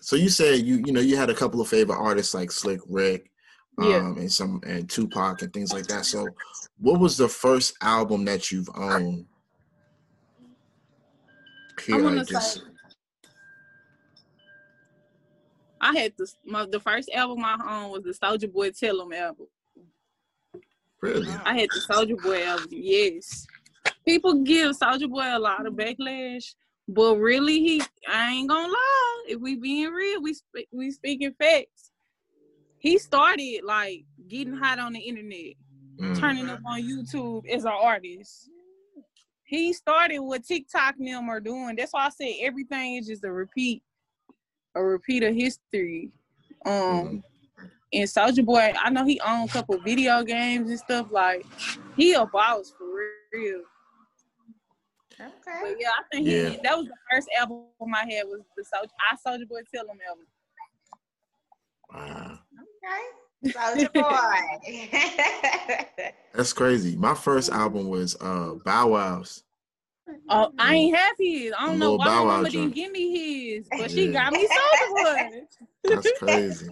so 0.00 0.16
you 0.16 0.28
said 0.28 0.60
you 0.60 0.82
you 0.86 0.92
know 0.92 1.00
you 1.00 1.16
had 1.16 1.30
a 1.30 1.34
couple 1.34 1.60
of 1.60 1.68
favorite 1.68 1.98
artists 1.98 2.34
like 2.34 2.50
Slick 2.50 2.80
Rick, 2.88 3.30
um, 3.78 3.90
Yeah. 3.90 4.06
and 4.06 4.32
some 4.32 4.60
and 4.66 4.88
Tupac 4.88 5.42
and 5.42 5.52
things 5.52 5.72
like 5.72 5.86
that. 5.88 6.06
So, 6.06 6.28
what 6.78 7.00
was 7.00 7.16
the 7.16 7.28
first 7.28 7.74
album 7.82 8.24
that 8.24 8.50
you've 8.50 8.70
owned? 8.74 9.26
Here, 11.84 11.96
I'm 11.96 12.02
gonna 12.02 12.24
say- 12.24 12.60
I 15.80 15.98
had 15.98 16.12
the 16.16 16.26
my, 16.46 16.64
the 16.66 16.80
first 16.80 17.10
album 17.10 17.44
I 17.44 17.56
owned 17.68 17.92
was 17.92 18.04
the 18.04 18.12
Soulja 18.26 18.50
Boy 18.50 18.70
Tell 18.70 19.02
'em 19.02 19.12
album. 19.12 19.46
really. 21.02 21.28
I 21.44 21.58
had 21.58 21.68
the 21.70 21.80
Soulja 21.92 22.22
Boy 22.22 22.42
album. 22.46 22.68
Yes, 22.70 23.46
people 24.06 24.42
give 24.44 24.74
Soulja 24.78 25.10
Boy 25.10 25.36
a 25.36 25.38
lot 25.38 25.66
of 25.66 25.74
backlash, 25.74 26.54
but 26.88 27.16
really, 27.16 27.60
he 27.60 27.82
I 28.08 28.30
ain't 28.32 28.48
gonna 28.48 28.68
lie. 28.68 29.24
If 29.28 29.40
we 29.40 29.56
being 29.56 29.90
real, 29.90 30.22
we 30.22 30.34
sp- 30.36 30.68
we 30.72 30.90
speaking 30.90 31.34
facts. 31.40 31.90
He 32.78 32.98
started 32.98 33.60
like 33.64 34.04
getting 34.28 34.54
hot 34.54 34.78
on 34.78 34.92
the 34.92 35.00
internet, 35.00 35.54
Mm. 35.98 36.18
turning 36.18 36.48
up 36.50 36.60
on 36.66 36.82
YouTube 36.82 37.48
as 37.48 37.64
an 37.64 37.72
artist. 37.72 38.50
He 39.44 39.72
started 39.72 40.18
what 40.18 40.44
TikTok 40.44 40.96
and 40.98 41.06
them 41.08 41.28
are 41.28 41.38
doing. 41.40 41.76
That's 41.76 41.92
why 41.92 42.06
I 42.06 42.10
said 42.10 42.32
everything 42.40 42.96
is 42.96 43.06
just 43.06 43.24
a 43.24 43.30
repeat, 43.32 43.82
a 44.74 44.82
repeat 44.82 45.22
of 45.22 45.34
history. 45.34 46.10
Um, 46.66 47.22
and 47.92 48.08
Soulja 48.08 48.44
Boy, 48.44 48.72
I 48.76 48.90
know 48.90 49.04
he 49.04 49.20
owned 49.20 49.50
a 49.50 49.52
couple 49.52 49.78
video 49.78 50.24
games 50.24 50.68
and 50.68 50.78
stuff. 50.80 51.12
Like 51.12 51.46
he 51.96 52.14
a 52.14 52.26
boss 52.26 52.74
for 52.76 52.86
real. 53.32 53.62
But 55.18 55.32
Okay. 55.48 55.74
yeah, 55.78 55.90
I 55.90 56.02
think 56.12 56.26
Yeah. 56.26 56.50
he, 56.50 56.58
that 56.62 56.76
was 56.76 56.86
the 56.86 56.94
first 57.10 57.28
album 57.38 57.66
I 57.94 58.04
had 58.12 58.24
was 58.26 58.40
the 58.56 58.62
Soulja. 58.62 58.90
I 59.10 59.16
Soulja 59.16 59.48
Boy 59.48 59.60
Tell 59.72 59.88
'em 59.88 59.98
album. 60.08 60.26
Wow, 61.92 62.38
Okay. 63.44 63.52
Soulja 63.52 63.92
Boy. 63.92 66.10
that's 66.34 66.52
crazy. 66.52 66.96
My 66.96 67.14
first 67.14 67.50
album 67.50 67.88
was 67.88 68.16
uh 68.20 68.54
Bow 68.64 68.88
Wow's. 68.88 69.44
Oh, 70.28 70.52
I 70.58 70.74
ain't 70.74 70.96
have 70.96 71.16
his. 71.18 71.52
I 71.58 71.66
don't 71.66 71.78
know 71.78 71.96
why 71.96 72.04
Bow 72.06 72.24
my 72.24 72.24
Wow 72.24 72.36
mama 72.36 72.50
didn't 72.50 72.74
give 72.74 72.92
me 72.92 73.54
his, 73.54 73.68
but 73.78 73.90
she 73.90 74.12
got 74.12 74.32
me 74.32 74.46
Soulja 74.46 74.88
Boy. 74.88 75.42
That's 75.88 76.10
crazy. 76.18 76.68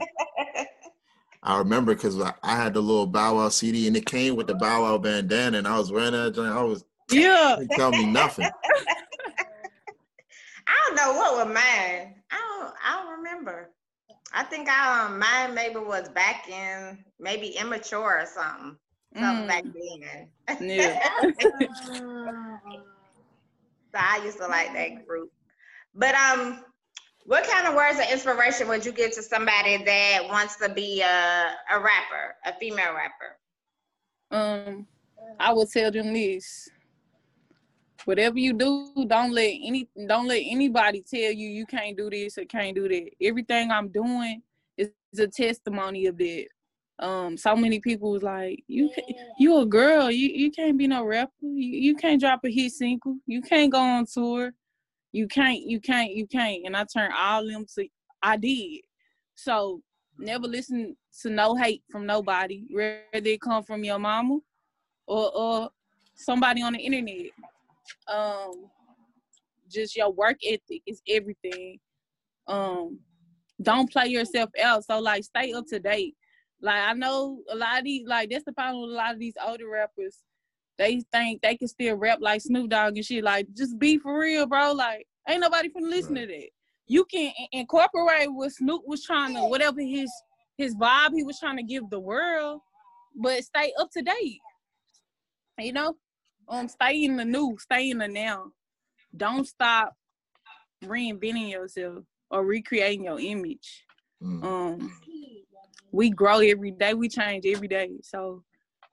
I 1.44 1.58
remember 1.58 1.92
because 1.94 2.20
I, 2.20 2.32
I 2.42 2.54
had 2.56 2.74
the 2.74 2.80
little 2.80 3.06
Bow 3.06 3.36
Wow 3.36 3.48
CD 3.48 3.86
and 3.88 3.96
it 3.96 4.06
came 4.06 4.36
with 4.36 4.46
the 4.46 4.54
Bow 4.54 4.82
Wow 4.82 4.98
bandana 4.98 5.58
and 5.58 5.66
I 5.68 5.76
was 5.78 5.90
wearing 5.92 6.12
that 6.12 6.34
joint. 6.34 6.52
I 6.52 6.62
was 6.62 6.84
Yeah. 7.12 7.56
didn't 7.58 7.72
tell 7.76 7.90
me 7.90 8.06
nothing. 8.06 8.46
I 10.66 10.72
don't 10.86 10.96
know 10.96 11.12
what 11.18 11.34
was 11.46 11.54
mine. 11.54 12.14
I 12.30 12.36
don't. 12.38 12.74
I 12.84 13.02
don't 13.02 13.18
remember. 13.18 13.70
I 14.32 14.44
think 14.44 14.68
I 14.68 15.04
um 15.06 15.18
mine 15.18 15.54
maybe 15.54 15.76
was 15.76 16.08
back 16.10 16.48
in 16.48 17.04
maybe 17.18 17.48
immature 17.48 18.20
or 18.20 18.26
something. 18.26 18.76
Something 19.18 19.44
Mm. 19.44 19.48
back 19.48 19.64
then. 20.48 20.68
Yeah. 20.68 21.00
So 23.94 24.00
I 24.00 24.24
used 24.24 24.38
to 24.38 24.46
like 24.46 24.72
that 24.72 25.06
group. 25.06 25.30
But 25.94 26.14
um, 26.14 26.64
what 27.26 27.44
kind 27.44 27.66
of 27.66 27.74
words 27.74 27.98
of 27.98 28.06
inspiration 28.10 28.66
would 28.68 28.86
you 28.86 28.92
give 28.92 29.12
to 29.12 29.22
somebody 29.22 29.84
that 29.84 30.20
wants 30.28 30.56
to 30.56 30.70
be 30.70 31.02
a 31.02 31.54
a 31.70 31.78
rapper, 31.78 32.34
a 32.46 32.54
female 32.58 32.94
rapper? 32.94 33.36
um, 34.30 34.86
I 35.38 35.52
would 35.52 35.70
tell 35.70 35.90
them 35.90 36.14
this. 36.14 36.70
Whatever 38.04 38.38
you 38.38 38.52
do, 38.52 39.04
don't 39.06 39.32
let 39.32 39.52
any 39.62 39.88
don't 40.08 40.26
let 40.26 40.42
anybody 40.44 41.02
tell 41.02 41.32
you 41.32 41.48
you 41.48 41.66
can't 41.66 41.96
do 41.96 42.10
this 42.10 42.36
or 42.36 42.44
can't 42.44 42.74
do 42.74 42.88
that. 42.88 43.10
Everything 43.20 43.70
I'm 43.70 43.88
doing 43.88 44.42
is, 44.76 44.90
is 45.12 45.20
a 45.20 45.28
testimony 45.28 46.06
of 46.06 46.18
that. 46.18 46.46
Um, 46.98 47.36
so 47.36 47.54
many 47.56 47.80
people 47.80 48.10
was 48.10 48.22
like, 48.22 48.62
"You 48.66 48.90
you 49.38 49.58
a 49.58 49.66
girl, 49.66 50.10
you 50.10 50.28
you 50.28 50.50
can't 50.50 50.76
be 50.76 50.86
no 50.86 51.04
rapper. 51.04 51.32
You, 51.42 51.78
you 51.78 51.94
can't 51.94 52.20
drop 52.20 52.40
a 52.44 52.50
hit 52.50 52.72
single. 52.72 53.16
You 53.26 53.40
can't 53.40 53.70
go 53.70 53.80
on 53.80 54.06
tour. 54.06 54.52
You 55.12 55.28
can't 55.28 55.62
you 55.62 55.80
can't 55.80 56.12
you 56.12 56.26
can't." 56.26 56.62
And 56.66 56.76
I 56.76 56.84
turned 56.84 57.14
all 57.16 57.46
them 57.46 57.66
to 57.76 57.86
I 58.22 58.36
did. 58.36 58.80
So 59.34 59.80
never 60.18 60.46
listen 60.46 60.96
to 61.22 61.30
no 61.30 61.56
hate 61.56 61.82
from 61.90 62.06
nobody, 62.06 62.64
whether 62.70 62.98
it 63.12 63.40
come 63.40 63.62
from 63.62 63.84
your 63.84 63.98
mama 63.98 64.40
or 65.06 65.36
or 65.36 65.70
somebody 66.14 66.62
on 66.62 66.74
the 66.74 66.80
internet. 66.80 67.30
Um, 68.08 68.52
just 69.70 69.96
your 69.96 70.12
work 70.12 70.38
ethic 70.44 70.82
is 70.86 71.00
everything. 71.08 71.78
Um, 72.46 72.98
don't 73.60 73.90
play 73.90 74.06
yourself 74.08 74.50
out. 74.62 74.84
So 74.84 74.98
like, 74.98 75.24
stay 75.24 75.52
up 75.52 75.66
to 75.68 75.78
date. 75.78 76.14
Like 76.60 76.82
I 76.82 76.92
know 76.92 77.40
a 77.50 77.56
lot 77.56 77.78
of 77.78 77.84
these, 77.84 78.06
like 78.06 78.30
that's 78.30 78.44
the 78.44 78.52
problem 78.52 78.82
with 78.82 78.92
a 78.92 78.94
lot 78.94 79.14
of 79.14 79.18
these 79.20 79.34
older 79.44 79.68
rappers. 79.68 80.18
They 80.78 81.02
think 81.12 81.42
they 81.42 81.56
can 81.56 81.68
still 81.68 81.96
rap 81.96 82.18
like 82.20 82.40
Snoop 82.40 82.70
Dogg 82.70 82.96
and 82.96 83.04
shit. 83.04 83.22
Like, 83.22 83.46
just 83.54 83.78
be 83.78 83.98
for 83.98 84.18
real, 84.18 84.46
bro. 84.46 84.72
Like, 84.72 85.06
ain't 85.28 85.40
nobody 85.40 85.68
finna 85.68 85.90
listen 85.90 86.14
to 86.14 86.26
that. 86.26 86.48
You 86.86 87.04
can 87.04 87.32
incorporate 87.52 88.32
what 88.32 88.52
Snoop 88.52 88.82
was 88.86 89.04
trying 89.04 89.34
to, 89.34 89.44
whatever 89.44 89.80
his 89.80 90.10
his 90.58 90.74
vibe 90.74 91.12
he 91.14 91.22
was 91.22 91.38
trying 91.38 91.56
to 91.56 91.62
give 91.62 91.88
the 91.90 92.00
world, 92.00 92.60
but 93.16 93.44
stay 93.44 93.72
up 93.78 93.90
to 93.92 94.02
date. 94.02 94.40
You 95.58 95.72
know, 95.72 95.94
um, 96.52 96.68
stay 96.68 97.04
in 97.04 97.16
the 97.16 97.24
new, 97.24 97.56
stay 97.58 97.90
in 97.90 97.98
the 97.98 98.08
now. 98.08 98.52
Don't 99.16 99.46
stop 99.46 99.96
reinventing 100.84 101.50
yourself 101.50 102.04
or 102.30 102.44
recreating 102.44 103.04
your 103.04 103.18
image. 103.18 103.84
Mm. 104.22 104.44
Um, 104.44 104.92
we 105.90 106.10
grow 106.10 106.38
every 106.40 106.70
day, 106.70 106.94
we 106.94 107.08
change 107.08 107.46
every 107.46 107.68
day. 107.68 107.90
So 108.02 108.44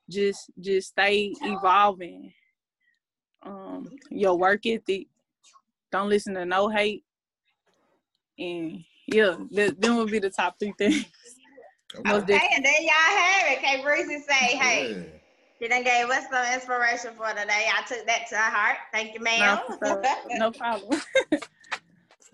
just 0.09 0.49
just 0.59 0.89
stay 0.89 1.33
evolving. 1.41 2.33
Um, 3.43 3.89
your 4.09 4.37
work 4.37 4.65
ethic. 4.65 5.07
Don't 5.91 6.09
listen 6.09 6.33
to 6.35 6.45
no 6.45 6.69
hate. 6.69 7.03
And 8.37 8.83
yeah, 9.07 9.35
that 9.51 9.81
them 9.81 9.97
would 9.97 10.11
be 10.11 10.19
the 10.19 10.29
top 10.29 10.55
three 10.59 10.73
things. 10.77 11.05
Most 12.05 12.23
Okay, 12.23 12.39
and 12.55 12.63
there 12.63 12.81
y'all 12.81 12.91
have 12.91 13.51
it. 13.51 13.59
K 13.61 13.81
Breezy 13.83 14.19
say, 14.19 14.57
hey, 14.57 14.95
Yeah. 14.95 15.18
She 15.61 15.67
done 15.67 15.83
gave 15.83 16.09
us 16.09 16.25
some 16.31 16.53
inspiration 16.53 17.11
for 17.17 17.29
today. 17.29 17.67
I 17.73 17.83
took 17.87 18.05
that 18.05 18.27
to 18.29 18.37
heart. 18.37 18.77
Thank 18.93 19.13
you, 19.13 19.19
ma'am. 19.19 19.59
No, 19.81 20.01
no 20.37 20.51
problem. 20.51 20.99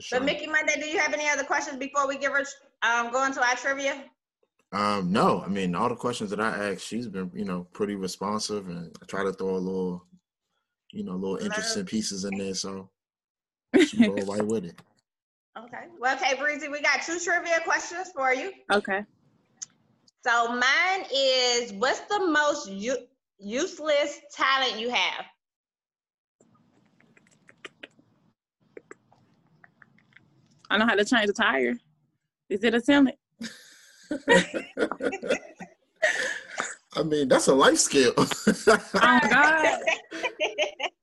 For 0.09 0.17
So. 0.17 0.19
Mickey 0.19 0.45
Monday, 0.45 0.73
do 0.79 0.87
you 0.87 0.99
have 0.99 1.13
any 1.13 1.27
other 1.29 1.45
questions 1.45 1.77
before 1.77 2.05
we 2.05 2.17
give 2.17 2.33
her 2.33 2.43
um 2.83 3.11
go 3.11 3.25
into 3.25 3.41
our 3.41 3.55
trivia? 3.55 4.03
Um, 4.73 5.11
no, 5.11 5.41
I 5.41 5.47
mean 5.47 5.73
all 5.73 5.87
the 5.87 5.95
questions 5.95 6.29
that 6.31 6.39
I 6.41 6.71
asked, 6.71 6.85
she's 6.85 7.07
been, 7.07 7.31
you 7.33 7.45
know, 7.45 7.65
pretty 7.71 7.95
responsive, 7.95 8.67
and 8.67 8.93
I 9.01 9.05
try 9.05 9.23
to 9.23 9.31
throw 9.31 9.51
a 9.51 9.57
little, 9.57 10.05
you 10.91 11.05
know, 11.05 11.13
little 11.13 11.37
interesting 11.37 11.85
pieces 11.85 12.25
in 12.25 12.37
there, 12.37 12.53
so 12.55 12.89
she 13.87 14.05
roll 14.05 14.25
right 14.25 14.45
with 14.45 14.65
it. 14.65 14.75
Okay. 15.57 15.85
Well, 15.97 16.17
K 16.17 16.35
Breezy, 16.37 16.67
we 16.67 16.81
got 16.81 17.01
two 17.03 17.17
trivia 17.19 17.61
questions 17.63 18.11
for 18.13 18.33
you. 18.33 18.51
okay. 18.73 19.05
So 20.25 20.49
mine 20.49 21.05
is 21.13 21.71
what's 21.73 22.01
the 22.01 22.19
most 22.27 22.69
u- 22.69 23.07
useless 23.39 24.19
talent 24.33 24.79
you 24.79 24.89
have? 24.89 25.25
I 30.69 30.77
know 30.77 30.85
how 30.85 30.95
to 30.95 31.05
change 31.05 31.29
a 31.29 31.33
tire. 31.33 31.77
Is 32.49 32.63
it 32.63 32.73
a 32.73 32.81
talent? 32.81 33.15
I 36.97 37.03
mean, 37.03 37.27
that's 37.27 37.47
a 37.47 37.53
life 37.53 37.77
skill. 37.77 38.13
Oh 38.97 39.19
God. 39.29 39.79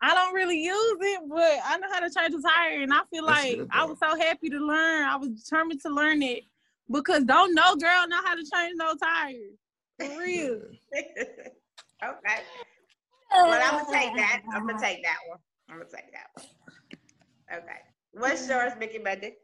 I 0.05 0.15
don't 0.15 0.35
really 0.35 0.61
use 0.61 0.97
it, 1.01 1.21
but 1.29 1.59
I 1.65 1.79
know 1.79 1.87
how 1.93 2.01
to 2.01 2.11
change 2.11 2.35
a 2.35 2.43
tire, 2.43 2.83
and 2.83 2.93
I 2.93 3.01
feel 3.13 3.25
That's 3.27 3.45
like 3.45 3.57
good, 3.59 3.69
I 3.71 3.85
was 3.85 3.99
so 4.03 4.19
happy 4.19 4.49
to 4.51 4.59
learn. 4.59 5.05
I 5.05 5.17
was 5.17 5.29
determined 5.29 5.81
to 5.83 5.91
learn 5.91 6.23
it 6.23 6.43
because 6.91 7.25
don't 7.25 7.55
no 7.55 7.77
girl 7.77 8.09
know 8.09 8.21
how 8.25 8.35
to 8.35 8.43
change 8.43 8.75
no 8.77 8.95
tires. 8.97 9.59
For 10.01 10.19
real. 10.19 10.61
okay. 12.05 12.43
Well, 13.33 13.61
I'm 13.63 13.85
gonna 13.85 13.99
take 13.99 14.17
that. 14.17 14.43
I'm 14.53 14.67
gonna 14.67 14.81
take 14.81 15.03
that 15.03 15.19
one. 15.29 15.39
I'm 15.69 15.79
gonna 15.79 15.91
take 15.91 16.13
that 16.13 16.27
one. 16.35 16.47
Okay. 17.59 17.79
What's 18.13 18.49
yours, 18.49 18.73
Mickey 18.79 18.99
Monday? 18.99 19.37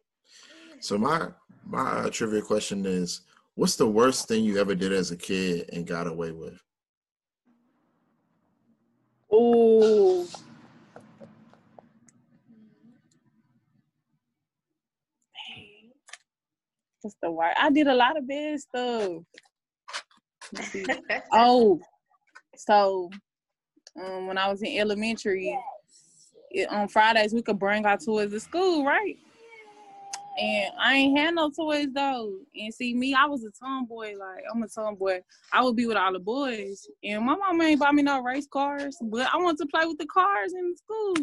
so 0.81 0.99
my 0.99 1.29
my 1.67 1.81
uh, 1.81 2.11
trivia 2.11 2.43
question 2.43 2.85
is, 2.87 3.23
what's 3.55 3.77
the 3.77 3.87
worst 3.87 4.29
thing 4.29 4.45
you 4.45 4.59
ever 4.59 4.75
did 4.75 4.93
as 4.93 5.11
a 5.11 5.17
kid 5.17 5.71
and 5.73 5.87
got 5.87 6.07
away 6.07 6.33
with? 6.33 6.61
Oh. 9.31 10.27
What's 17.03 17.17
the 17.23 17.31
word? 17.31 17.53
I 17.59 17.71
did 17.71 17.87
a 17.87 17.95
lot 17.95 18.17
of 18.19 18.27
bad 18.27 18.61
stuff. 18.61 19.13
Oh, 21.33 21.79
so 22.59 23.11
um, 23.97 24.27
when 24.27 24.39
I 24.39 24.51
was 24.51 24.63
in 24.63 24.79
elementary. 24.79 25.59
It, 26.51 26.71
on 26.71 26.89
Fridays 26.89 27.35
we 27.35 27.43
could 27.43 27.59
bring 27.59 27.85
our 27.85 27.99
toys 27.99 28.31
to 28.31 28.41
school, 28.41 28.83
right? 28.83 29.19
And 30.39 30.73
I 30.79 30.95
ain't 30.95 31.19
had 31.19 31.35
no 31.35 31.51
toys 31.51 31.89
though. 31.93 32.33
And 32.55 32.73
see 32.73 32.95
me, 32.95 33.13
I 33.13 33.27
was 33.27 33.45
a 33.45 33.51
tomboy. 33.51 34.15
Like 34.17 34.45
I'm 34.53 34.63
a 34.63 34.69
tomboy. 34.69 35.21
I 35.53 35.63
would 35.63 35.77
be 35.77 35.87
with 35.87 35.97
all 35.97 36.13
the 36.13 36.21
boys. 36.21 36.87
And 37.03 37.25
my 37.27 37.35
mama 37.35 37.65
ain't 37.65 37.81
buy 37.81 37.91
me 37.93 38.03
no 38.03 38.23
race 38.23 38.47
cars, 38.47 38.97
but 39.03 39.29
I 39.33 39.37
want 39.37 39.59
to 39.59 39.67
play 39.67 39.85
with 39.85 39.99
the 39.99 40.07
cars 40.07 40.55
in 40.55 40.75
school. 40.77 41.17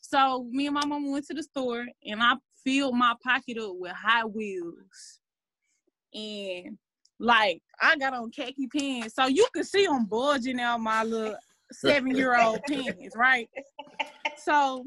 So 0.00 0.46
me 0.50 0.66
and 0.66 0.74
my 0.74 0.84
mama 0.84 1.10
went 1.10 1.26
to 1.26 1.34
the 1.34 1.42
store 1.42 1.86
and 2.04 2.22
I 2.22 2.34
filled 2.64 2.96
my 2.96 3.14
pocket 3.22 3.58
up 3.58 3.76
with 3.76 3.92
Hot 3.92 4.34
Wheels. 4.34 5.20
And 6.12 6.78
like 7.18 7.62
I 7.80 7.96
got 7.96 8.14
on 8.14 8.30
khaki 8.30 8.68
pants. 8.68 9.14
So 9.14 9.26
you 9.26 9.46
could 9.54 9.66
see 9.66 9.86
I'm 9.86 10.06
bulging 10.06 10.60
out 10.60 10.80
my 10.80 11.04
little 11.04 11.36
seven 11.72 12.16
year 12.16 12.38
old 12.40 12.60
pants, 12.68 13.16
right? 13.16 13.48
So 14.36 14.84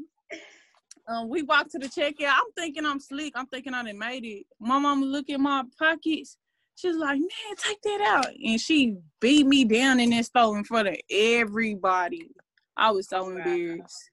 um, 1.08 1.28
we 1.28 1.42
walked 1.42 1.72
to 1.72 1.78
the 1.78 1.88
checkout. 1.88 2.34
I'm 2.34 2.52
thinking 2.56 2.86
I'm 2.86 3.00
slick. 3.00 3.32
I'm 3.36 3.46
thinking 3.46 3.74
I 3.74 3.82
done 3.82 3.98
made 3.98 4.24
it. 4.24 4.46
My 4.60 4.78
mama 4.78 5.04
look 5.04 5.28
at 5.30 5.40
my 5.40 5.64
pockets. 5.78 6.36
She's 6.76 6.96
like, 6.96 7.18
man, 7.18 7.56
take 7.58 7.80
that 7.82 8.00
out. 8.00 8.34
And 8.42 8.60
she 8.60 8.96
beat 9.20 9.46
me 9.46 9.64
down 9.64 10.00
in 10.00 10.10
that 10.10 10.24
store 10.24 10.56
in 10.56 10.64
front 10.64 10.88
of 10.88 10.96
everybody. 11.10 12.30
I 12.76 12.90
was 12.90 13.08
so 13.08 13.28
embarrassed. 13.28 14.10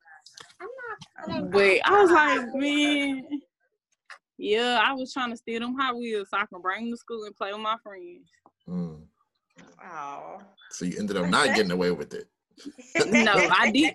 But 1.52 1.80
I 1.86 2.02
was 2.02 2.12
like, 2.12 2.54
man, 2.56 3.24
yeah, 4.40 4.82
I 4.82 4.94
was 4.94 5.12
trying 5.12 5.32
to 5.32 5.38
steal 5.38 5.60
them 5.60 5.76
Hot 5.78 5.98
Wheels 5.98 6.30
so 6.32 6.38
I 6.38 6.46
can 6.46 6.62
bring 6.62 6.86
them 6.86 6.94
to 6.94 6.98
school 6.98 7.26
and 7.26 7.36
play 7.36 7.52
with 7.52 7.62
my 7.62 7.76
friends. 7.84 8.30
Mm. 8.68 9.02
Oh. 9.84 10.38
So 10.72 10.86
you 10.86 10.98
ended 10.98 11.18
up 11.18 11.28
not 11.28 11.48
getting 11.56 11.72
away 11.72 11.92
with 11.92 12.14
it. 12.14 12.30
no, 12.96 13.34
I 13.52 13.70
did. 13.70 13.94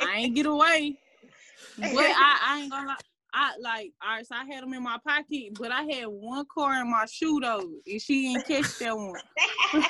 I 0.00 0.16
ain't 0.16 0.34
get 0.34 0.44
away. 0.44 0.98
But 1.78 1.88
I, 1.94 2.38
I 2.42 2.60
ain't 2.60 2.70
gonna 2.70 2.88
lie. 2.88 2.96
I 3.32 3.52
like 3.60 3.92
all 4.02 4.16
right, 4.16 4.26
so 4.26 4.34
I 4.34 4.44
had 4.44 4.62
them 4.62 4.74
in 4.74 4.82
my 4.82 4.98
pocket, 5.06 5.54
but 5.58 5.70
I 5.70 5.82
had 5.82 6.06
one 6.06 6.44
car 6.52 6.80
in 6.80 6.90
my 6.90 7.06
shoe 7.10 7.40
though, 7.40 7.70
and 7.86 8.02
she 8.02 8.32
didn't 8.32 8.46
catch 8.46 8.78
that 8.78 8.96
one. 8.96 9.20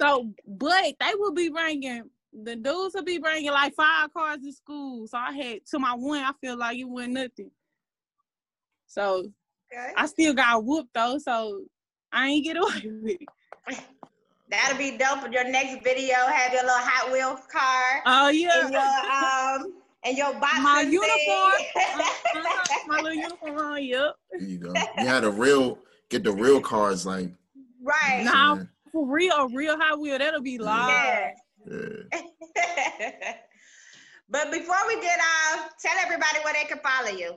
so, 0.00 0.30
but 0.46 0.94
they 1.00 1.14
will 1.14 1.32
be 1.32 1.48
bringing 1.48 2.02
the 2.32 2.56
dudes 2.56 2.94
will 2.94 3.04
be 3.04 3.18
bringing 3.18 3.50
like 3.50 3.74
five 3.74 4.12
cars 4.12 4.38
to 4.42 4.52
school. 4.52 5.06
So 5.06 5.18
I 5.18 5.32
had 5.32 5.66
to 5.70 5.78
my 5.78 5.94
one, 5.94 6.20
I 6.20 6.32
feel 6.40 6.56
like 6.56 6.78
it 6.78 6.84
wasn't 6.84 7.14
nothing. 7.14 7.50
So 8.92 9.24
Okay. 9.74 9.92
I 9.96 10.04
still 10.04 10.34
got 10.34 10.62
whooped 10.64 10.92
though, 10.92 11.16
so 11.16 11.62
I 12.12 12.28
ain't 12.28 12.44
get 12.44 12.56
away 12.62 12.82
with 12.84 13.16
it. 13.22 13.78
That'll 14.50 14.76
be 14.76 14.98
dope. 14.98 15.24
In 15.24 15.32
your 15.32 15.48
next 15.48 15.82
video, 15.82 16.14
have 16.14 16.52
your 16.52 16.62
little 16.62 16.76
Hot 16.78 17.10
Wheels 17.10 17.40
car 17.50 18.02
Oh 18.04 18.28
yeah. 18.28 18.64
and 18.64 18.72
yeah, 18.72 19.54
your 19.54 19.62
um 19.64 19.72
and 20.04 20.18
your 20.18 20.32
boxing 20.34 20.62
my 20.62 20.82
thing. 20.82 20.92
uniform, 20.92 21.52
Uh-huh, 22.44 22.78
my 22.86 22.96
little 23.00 23.14
uniform 23.14 23.56
on. 23.58 23.82
Yep. 23.82 24.14
There 24.32 24.42
you 24.42 24.58
go. 24.58 24.74
You 24.98 25.06
had 25.06 25.24
a 25.24 25.30
real 25.30 25.78
get 26.10 26.22
the 26.22 26.32
real 26.32 26.60
cars 26.60 27.06
like 27.06 27.30
right. 27.82 28.24
Nah. 28.24 28.58
For 28.92 29.06
real, 29.06 29.48
real 29.48 29.78
Hot 29.78 29.98
Wheel, 30.00 30.18
that'll 30.18 30.42
be 30.42 30.58
live. 30.58 31.30
Yeah. 31.66 31.76
yeah. 32.54 33.34
but 34.28 34.52
before 34.52 34.76
we 34.86 35.00
get 35.00 35.18
off, 35.18 35.70
tell 35.80 35.96
everybody 36.04 36.40
where 36.44 36.52
they 36.52 36.64
can 36.64 36.78
follow 36.80 37.16
you. 37.16 37.32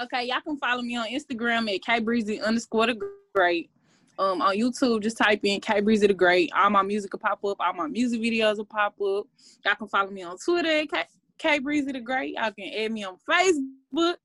Okay, 0.00 0.26
y'all 0.26 0.40
can 0.40 0.56
follow 0.56 0.82
me 0.82 0.96
on 0.96 1.08
Instagram 1.08 1.74
at 1.74 1.82
kbreezy 1.82 2.42
underscore 2.42 2.86
the 2.86 3.00
great. 3.34 3.70
Um, 4.18 4.42
on 4.42 4.56
YouTube, 4.56 5.02
just 5.02 5.16
type 5.16 5.40
in 5.44 5.60
K 5.60 5.80
Breezy 5.80 6.08
the 6.08 6.14
Great. 6.14 6.50
All 6.52 6.70
my 6.70 6.82
music 6.82 7.12
will 7.12 7.20
pop 7.20 7.44
up. 7.44 7.56
All 7.60 7.72
my 7.72 7.86
music 7.86 8.20
videos 8.20 8.56
will 8.56 8.64
pop 8.64 9.00
up. 9.00 9.26
Y'all 9.64 9.74
can 9.76 9.86
follow 9.86 10.10
me 10.10 10.24
on 10.24 10.36
Twitter 10.38 10.68
at 10.68 10.90
K, 10.90 11.04
K 11.38 11.58
Breezy 11.60 11.92
the 11.92 12.00
Great. 12.00 12.34
Y'all 12.34 12.50
can 12.50 12.68
add 12.76 12.90
me 12.90 13.04
on 13.04 13.16
Facebook 13.30 14.16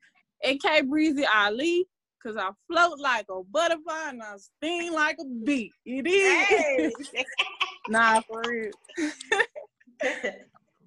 at 0.44 0.60
K 0.60 0.82
Breezy 0.82 1.26
Ali. 1.32 1.88
Cause 2.24 2.38
I 2.38 2.50
float 2.68 3.00
like 3.00 3.26
a 3.30 3.44
butterfly 3.44 4.10
and 4.10 4.24
I 4.24 4.38
sting 4.38 4.94
like 4.94 5.18
a 5.20 5.26
bee. 5.26 5.72
It 5.86 6.08
is. 6.08 6.94
Hey. 7.14 7.26
nah, 7.90 8.22
for 8.22 8.42
real. 8.48 8.72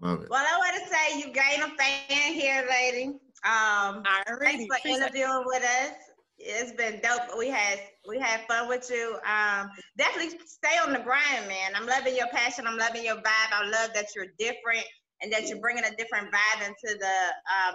Love 0.00 0.22
it. 0.22 0.30
well, 0.30 0.44
I 0.44 0.58
want 0.58 0.82
to 0.82 0.88
say 0.88 1.18
you 1.18 1.26
gained 1.26 1.62
a 1.62 1.68
fan 1.76 2.32
here, 2.32 2.66
lady. 2.68 3.20
Um, 3.46 4.02
I 4.04 4.22
thanks 4.40 4.66
for 4.66 4.76
appreciate- 4.76 4.96
interviewing 4.96 5.44
with 5.46 5.62
us. 5.62 5.92
It's 6.38 6.72
been 6.72 7.00
dope. 7.00 7.38
We 7.38 7.48
had 7.48 7.80
we 8.08 8.18
had 8.18 8.40
fun 8.46 8.68
with 8.68 8.90
you. 8.90 9.18
Um, 9.24 9.70
definitely 9.96 10.38
stay 10.46 10.76
on 10.84 10.92
the 10.92 10.98
grind, 10.98 11.48
man. 11.48 11.72
I'm 11.74 11.86
loving 11.86 12.14
your 12.14 12.26
passion. 12.28 12.66
I'm 12.66 12.76
loving 12.76 13.04
your 13.04 13.16
vibe. 13.16 13.52
I 13.52 13.64
love 13.64 13.90
that 13.94 14.06
you're 14.14 14.26
different 14.38 14.84
and 15.22 15.32
that 15.32 15.48
you're 15.48 15.60
bringing 15.60 15.84
a 15.84 15.96
different 15.96 16.28
vibe 16.30 16.66
into 16.66 16.98
the 16.98 17.16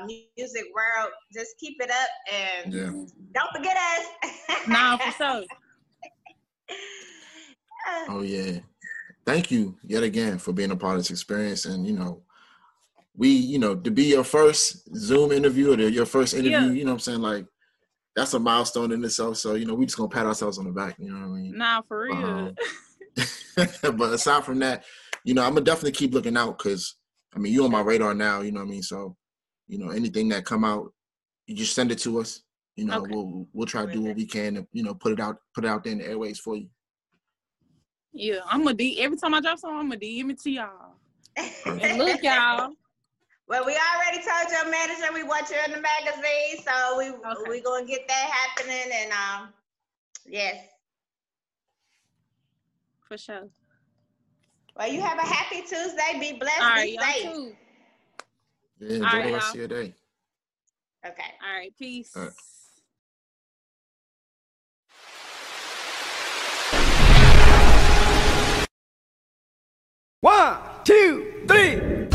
uh, 0.03 0.05
music 0.37 0.65
world. 0.75 1.09
Just 1.33 1.57
keep 1.59 1.77
it 1.79 1.89
up 1.89 2.09
and 2.31 2.71
Yeah. 2.73 2.91
don't 3.33 3.51
forget 3.55 3.75
us. 3.77 4.67
Nah, 4.67 4.97
for 4.97 5.11
sure. 5.17 5.43
Oh 8.09 8.21
yeah. 8.21 8.59
Thank 9.25 9.49
you 9.51 9.75
yet 9.83 10.03
again 10.03 10.37
for 10.37 10.51
being 10.53 10.71
a 10.71 10.75
part 10.75 10.97
of 10.97 11.01
this 11.01 11.11
experience. 11.11 11.65
And 11.65 11.85
you 11.87 11.93
know, 11.93 12.21
we, 13.15 13.29
you 13.29 13.59
know, 13.59 13.75
to 13.75 13.91
be 13.91 14.03
your 14.05 14.23
first 14.23 14.87
Zoom 14.95 15.31
interview 15.31 15.73
or 15.73 15.75
the- 15.75 15.91
your 15.91 16.05
first 16.05 16.33
interview, 16.33 16.51
Yeah. 16.51 16.71
you 16.71 16.83
know 16.85 16.91
what 16.91 16.95
I'm 16.95 16.99
saying? 16.99 17.21
Like 17.21 17.45
that's 18.15 18.33
a 18.33 18.39
milestone 18.39 18.91
in 18.91 19.03
itself. 19.03 19.37
So, 19.37 19.55
you 19.55 19.65
know, 19.65 19.73
we 19.73 19.85
just 19.85 19.97
gonna 19.97 20.09
pat 20.09 20.25
ourselves 20.25 20.57
on 20.57 20.65
the 20.65 20.71
back, 20.71 20.95
you 20.99 21.09
know 21.11 21.19
what 21.27 21.37
I 21.37 21.41
mean? 21.41 21.57
Nah, 21.57 21.81
for 21.81 22.03
real. 22.03 22.15
Um, 22.15 22.55
but 23.97 24.13
aside 24.13 24.45
from 24.45 24.59
that, 24.59 24.85
you 25.23 25.33
know, 25.33 25.43
I'm 25.43 25.53
gonna 25.53 25.65
definitely 25.65 25.91
keep 25.93 26.13
looking 26.13 26.37
out 26.37 26.57
because 26.57 26.95
I 27.35 27.39
mean 27.39 27.53
you 27.53 27.63
on 27.65 27.71
my 27.71 27.81
radar 27.81 28.13
now, 28.13 28.41
you 28.41 28.51
know 28.51 28.61
what 28.61 28.67
I 28.67 28.71
mean? 28.71 28.83
So, 28.83 29.15
you 29.67 29.77
know, 29.77 29.89
anything 29.89 30.29
that 30.29 30.45
come 30.45 30.63
out, 30.63 30.93
you 31.47 31.55
just 31.55 31.75
send 31.75 31.91
it 31.91 31.99
to 31.99 32.19
us. 32.19 32.43
You 32.77 32.85
know, 32.85 32.99
Okay. 33.01 33.13
we'll 33.13 33.47
we'll 33.53 33.67
try 33.67 33.85
to 33.85 33.91
do 33.91 34.01
what 34.01 34.15
we 34.15 34.25
can 34.25 34.55
to, 34.55 34.67
you 34.71 34.83
know, 34.83 34.93
put 34.93 35.11
it 35.11 35.19
out 35.19 35.37
put 35.53 35.65
it 35.65 35.67
out 35.67 35.83
there 35.83 35.91
in 35.91 35.99
the 35.99 36.07
airways 36.07 36.39
for 36.39 36.55
you. 36.55 36.69
Yeah, 38.13 38.39
I'm 38.45 38.67
a 38.67 38.73
D. 38.73 38.99
Every 39.01 39.17
time 39.17 39.33
I 39.33 39.41
drop 39.41 39.59
something, 39.59 39.77
I'm 39.79 39.91
a 39.91 39.95
DM 39.95 40.31
it 40.31 40.39
to 40.41 40.49
y'all. 40.51 40.95
And 41.65 41.97
look, 41.97 42.21
y'all. 42.23 42.71
Well, 43.47 43.65
we 43.65 43.77
already 43.95 44.23
told 44.23 44.49
your 44.51 44.69
manager 44.71 45.11
we 45.13 45.23
want 45.23 45.49
you 45.49 45.57
in 45.65 45.71
the 45.71 45.81
magazine, 45.81 46.63
so 46.65 46.97
we 46.97 47.09
Okay. 47.09 47.49
we 47.49 47.61
gonna 47.61 47.85
get 47.85 48.07
that 48.07 48.29
happening. 48.31 48.91
And 48.93 49.11
um, 49.11 49.49
yes. 50.27 50.65
For 53.07 53.17
sure. 53.17 53.49
Well, 54.77 54.87
you 54.87 55.01
have 55.01 55.17
a 55.17 55.21
happy 55.21 55.61
Tuesday. 55.61 56.17
Be 56.19 56.33
blessed. 56.39 56.61
All 56.61 56.69
right, 56.69 56.85
be 56.85 56.93
y'all 56.93 57.03
safe. 57.03 57.23
too. 57.23 57.55
Yeah, 58.79 58.95
enjoy 58.95 59.05
All 59.05 59.13
right, 59.13 59.25
the 59.25 59.33
rest 59.33 59.45
y'all. 59.55 59.63
of 59.63 59.69
your 59.71 59.83
day. 59.83 59.93
Okay. 61.05 61.23
All 61.45 61.53
right, 61.57 61.73
peace. 61.77 62.13
All 62.15 62.23
right. 62.23 62.31
One, 70.21 70.57
two, 70.83 71.45
three. 71.47 72.10